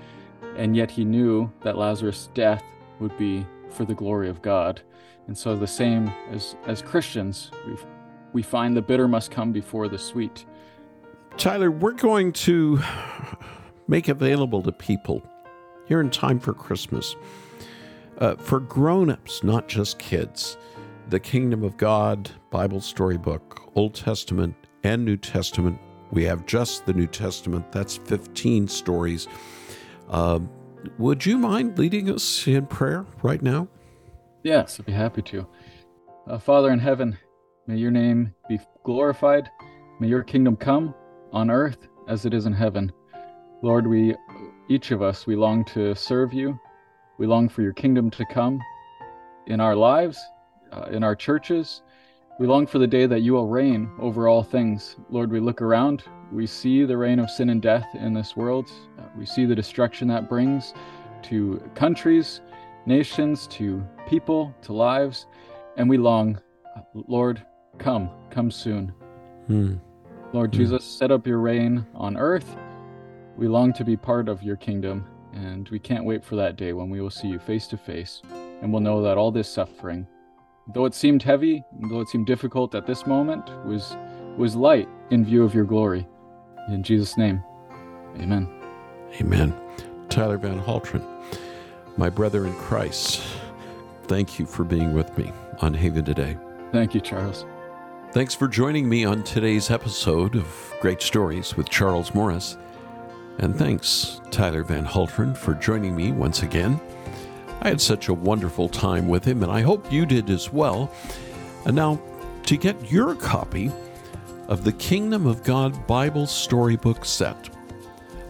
and 0.57 0.75
yet 0.75 0.91
he 0.91 1.05
knew 1.05 1.49
that 1.61 1.77
Lazarus' 1.77 2.29
death 2.33 2.63
would 2.99 3.17
be 3.17 3.45
for 3.69 3.85
the 3.85 3.93
glory 3.93 4.29
of 4.29 4.41
God. 4.41 4.81
And 5.27 5.37
so 5.37 5.55
the 5.55 5.67
same 5.67 6.11
as 6.31 6.55
as 6.65 6.81
Christians, 6.81 7.51
we 7.65 7.75
we 8.33 8.41
find 8.41 8.75
the 8.75 8.81
bitter 8.81 9.07
must 9.07 9.31
come 9.31 9.51
before 9.51 9.87
the 9.87 9.97
sweet. 9.97 10.45
Tyler, 11.37 11.71
we're 11.71 11.91
going 11.91 12.33
to 12.33 12.81
make 13.87 14.07
available 14.07 14.61
to 14.63 14.71
people 14.71 15.21
here 15.87 16.01
in 16.01 16.09
time 16.09 16.39
for 16.39 16.53
Christmas, 16.53 17.15
uh, 18.17 18.35
for 18.35 18.59
grown-ups, 18.59 19.43
not 19.43 19.67
just 19.67 19.99
kids, 19.99 20.57
the 21.09 21.19
Kingdom 21.19 21.63
of 21.63 21.77
God 21.77 22.29
Bible 22.49 22.81
storybook, 22.81 23.71
Old 23.75 23.93
Testament 23.93 24.55
and 24.83 25.05
New 25.05 25.17
Testament. 25.17 25.79
We 26.11 26.23
have 26.23 26.45
just 26.45 26.85
the 26.85 26.93
New 26.93 27.07
Testament. 27.07 27.71
That's 27.71 27.97
15 27.97 28.67
stories. 28.67 29.27
Uh, 30.09 30.39
would 30.97 31.25
you 31.25 31.37
mind 31.37 31.77
leading 31.77 32.09
us 32.09 32.47
in 32.47 32.65
prayer 32.67 33.05
right 33.21 33.41
now? 33.41 33.67
Yes, 34.43 34.79
I'd 34.79 34.85
be 34.85 34.91
happy 34.91 35.21
to. 35.23 35.47
Uh, 36.27 36.37
Father 36.37 36.71
in 36.71 36.79
heaven, 36.79 37.17
may 37.67 37.77
your 37.77 37.91
name 37.91 38.33
be 38.47 38.59
glorified. 38.83 39.49
May 39.99 40.07
your 40.07 40.23
kingdom 40.23 40.55
come 40.55 40.93
on 41.31 41.49
earth 41.49 41.87
as 42.07 42.25
it 42.25 42.33
is 42.33 42.45
in 42.45 42.53
heaven. 42.53 42.91
Lord, 43.61 43.87
we, 43.87 44.15
each 44.69 44.91
of 44.91 45.01
us, 45.01 45.25
we 45.25 45.35
long 45.35 45.65
to 45.65 45.95
serve 45.95 46.33
you. 46.33 46.59
We 47.17 47.27
long 47.27 47.49
for 47.49 47.61
your 47.61 47.73
kingdom 47.73 48.09
to 48.11 48.25
come 48.25 48.61
in 49.47 49.59
our 49.59 49.75
lives, 49.75 50.19
uh, 50.71 50.87
in 50.91 51.03
our 51.03 51.15
churches. 51.15 51.81
We 52.39 52.45
long 52.45 52.67
for 52.67 52.77
the 52.77 52.87
day 52.87 53.07
that 53.07 53.21
you 53.21 53.33
will 53.33 53.47
reign 53.47 53.89
over 53.99 54.27
all 54.27 54.43
things. 54.43 54.95
Lord, 55.09 55.31
we 55.31 55.39
look 55.39 55.61
around. 55.61 56.03
We 56.31 56.45
see 56.45 56.83
the 56.83 56.97
reign 56.97 57.19
of 57.19 57.29
sin 57.29 57.49
and 57.49 57.61
death 57.61 57.87
in 57.93 58.13
this 58.13 58.35
world. 58.35 58.69
Uh, 58.99 59.03
we 59.17 59.25
see 59.25 59.45
the 59.45 59.55
destruction 59.55 60.07
that 60.09 60.29
brings 60.29 60.73
to 61.23 61.61
countries, 61.73 62.41
nations, 62.85 63.47
to 63.47 63.83
people, 64.07 64.53
to 64.63 64.73
lives, 64.73 65.25
and 65.77 65.89
we 65.89 65.97
long, 65.97 66.39
Lord, 66.93 67.45
come, 67.77 68.09
come 68.29 68.51
soon. 68.51 68.89
Hmm. 69.47 69.75
Lord 70.33 70.53
hmm. 70.53 70.59
Jesus, 70.59 70.83
set 70.83 71.11
up 71.11 71.25
your 71.25 71.39
reign 71.39 71.85
on 71.95 72.17
earth. 72.17 72.55
We 73.37 73.47
long 73.47 73.71
to 73.73 73.85
be 73.85 73.95
part 73.95 74.27
of 74.27 74.43
your 74.43 74.57
kingdom, 74.57 75.05
and 75.33 75.69
we 75.69 75.79
can't 75.79 76.05
wait 76.05 76.23
for 76.23 76.35
that 76.35 76.57
day 76.57 76.73
when 76.73 76.89
we 76.89 77.01
will 77.01 77.09
see 77.09 77.27
you 77.27 77.39
face 77.39 77.67
to 77.67 77.77
face, 77.77 78.21
and 78.61 78.71
we'll 78.71 78.81
know 78.81 79.01
that 79.01 79.17
all 79.17 79.31
this 79.31 79.47
suffering, 79.47 80.07
though 80.73 80.85
it 80.85 80.93
seemed 80.93 81.23
heavy, 81.23 81.63
though 81.89 82.01
it 82.01 82.09
seemed 82.09 82.25
difficult 82.25 82.75
at 82.75 82.85
this 82.85 83.05
moment, 83.05 83.47
was 83.65 83.95
was 84.37 84.55
light 84.55 84.87
in 85.09 85.25
view 85.25 85.43
of 85.43 85.55
your 85.55 85.65
glory. 85.65 86.07
In 86.69 86.83
Jesus' 86.83 87.17
name, 87.17 87.43
amen. 88.19 88.47
Amen. 89.19 89.53
Tyler 90.09 90.37
Van 90.37 90.59
Halteren 90.59 91.05
my 91.97 92.09
brother 92.09 92.45
in 92.45 92.53
Christ, 92.53 93.23
thank 94.03 94.37
you 94.37 94.45
for 94.45 94.63
being 94.63 94.93
with 94.93 95.17
me 95.17 95.33
on 95.61 95.73
Haven 95.73 96.05
today. 96.05 96.37
Thank 96.71 96.93
you, 96.93 97.01
Charles. 97.01 97.45
Thanks 98.11 98.35
for 98.35 98.47
joining 98.47 98.87
me 98.87 99.03
on 99.03 99.23
today's 99.23 99.71
episode 99.71 100.35
of 100.35 100.73
Great 100.79 101.01
Stories 101.01 101.57
with 101.57 101.69
Charles 101.69 102.13
Morris. 102.13 102.57
And 103.39 103.55
thanks, 103.55 104.21
Tyler 104.29 104.63
Van 104.63 104.85
Halteren, 104.85 105.35
for 105.35 105.55
joining 105.55 105.95
me 105.95 106.11
once 106.11 106.43
again. 106.43 106.79
I 107.61 107.69
had 107.69 107.81
such 107.81 108.07
a 108.07 108.13
wonderful 108.13 108.69
time 108.69 109.07
with 109.07 109.25
him, 109.25 109.41
and 109.41 109.51
I 109.51 109.61
hope 109.61 109.91
you 109.91 110.05
did 110.05 110.29
as 110.29 110.53
well. 110.53 110.91
And 111.65 111.75
now, 111.75 111.99
to 112.43 112.57
get 112.57 112.91
your 112.91 113.15
copy 113.15 113.71
of 114.47 114.63
the 114.63 114.71
Kingdom 114.71 115.27
of 115.27 115.43
God 115.43 115.85
Bible 115.87 116.25
Storybook 116.25 117.03
Set, 117.03 117.49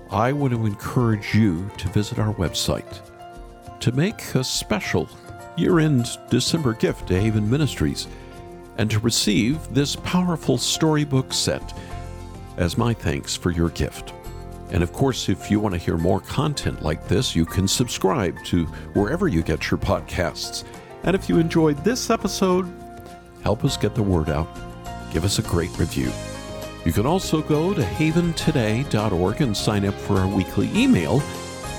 I 0.09 0.31
want 0.31 0.53
to 0.53 0.65
encourage 0.65 1.35
you 1.35 1.69
to 1.77 1.87
visit 1.89 2.17
our 2.17 2.33
website 2.33 3.01
to 3.79 3.91
make 3.91 4.35
a 4.35 4.43
special 4.43 5.07
year 5.55 5.79
end 5.79 6.17
December 6.29 6.73
gift 6.73 7.07
to 7.07 7.19
Haven 7.19 7.49
Ministries 7.49 8.07
and 8.77 8.89
to 8.89 8.99
receive 8.99 9.73
this 9.73 9.95
powerful 9.97 10.57
storybook 10.57 11.33
set 11.33 11.77
as 12.57 12.77
my 12.77 12.93
thanks 12.93 13.35
for 13.35 13.51
your 13.51 13.69
gift. 13.69 14.13
And 14.71 14.83
of 14.83 14.91
course, 14.93 15.29
if 15.29 15.51
you 15.51 15.59
want 15.59 15.73
to 15.73 15.79
hear 15.79 15.97
more 15.97 16.19
content 16.19 16.81
like 16.81 17.07
this, 17.07 17.35
you 17.35 17.45
can 17.45 17.67
subscribe 17.67 18.43
to 18.45 18.65
wherever 18.93 19.27
you 19.27 19.41
get 19.41 19.69
your 19.69 19.79
podcasts. 19.79 20.63
And 21.03 21.15
if 21.15 21.29
you 21.29 21.37
enjoyed 21.37 21.83
this 21.83 22.09
episode, 22.09 22.71
help 23.43 23.63
us 23.63 23.77
get 23.77 23.95
the 23.95 24.03
word 24.03 24.29
out. 24.29 24.66
Give 25.17 25.25
us 25.25 25.39
a 25.39 25.41
great 25.41 25.75
review. 25.79 26.11
You 26.85 26.93
can 26.93 27.07
also 27.07 27.41
go 27.41 27.73
to 27.73 27.81
haventoday.org 27.81 29.41
and 29.41 29.57
sign 29.57 29.83
up 29.83 29.95
for 29.95 30.19
our 30.19 30.27
weekly 30.27 30.69
email 30.75 31.23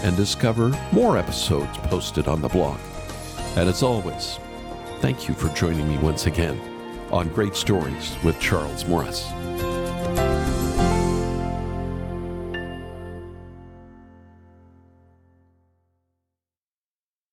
and 0.03 0.17
discover 0.17 0.77
more 0.91 1.17
episodes 1.17 1.79
posted 1.85 2.27
on 2.27 2.43
the 2.43 2.49
blog. 2.49 2.81
And 3.55 3.69
as 3.69 3.85
always, 3.85 4.41
thank 4.99 5.29
you 5.29 5.35
for 5.35 5.55
joining 5.55 5.89
me 5.89 5.99
once 5.99 6.27
again 6.27 6.61
on 7.13 7.29
Great 7.29 7.55
Stories 7.55 8.17
with 8.25 8.41
Charles 8.41 8.85
Morris. 8.87 9.31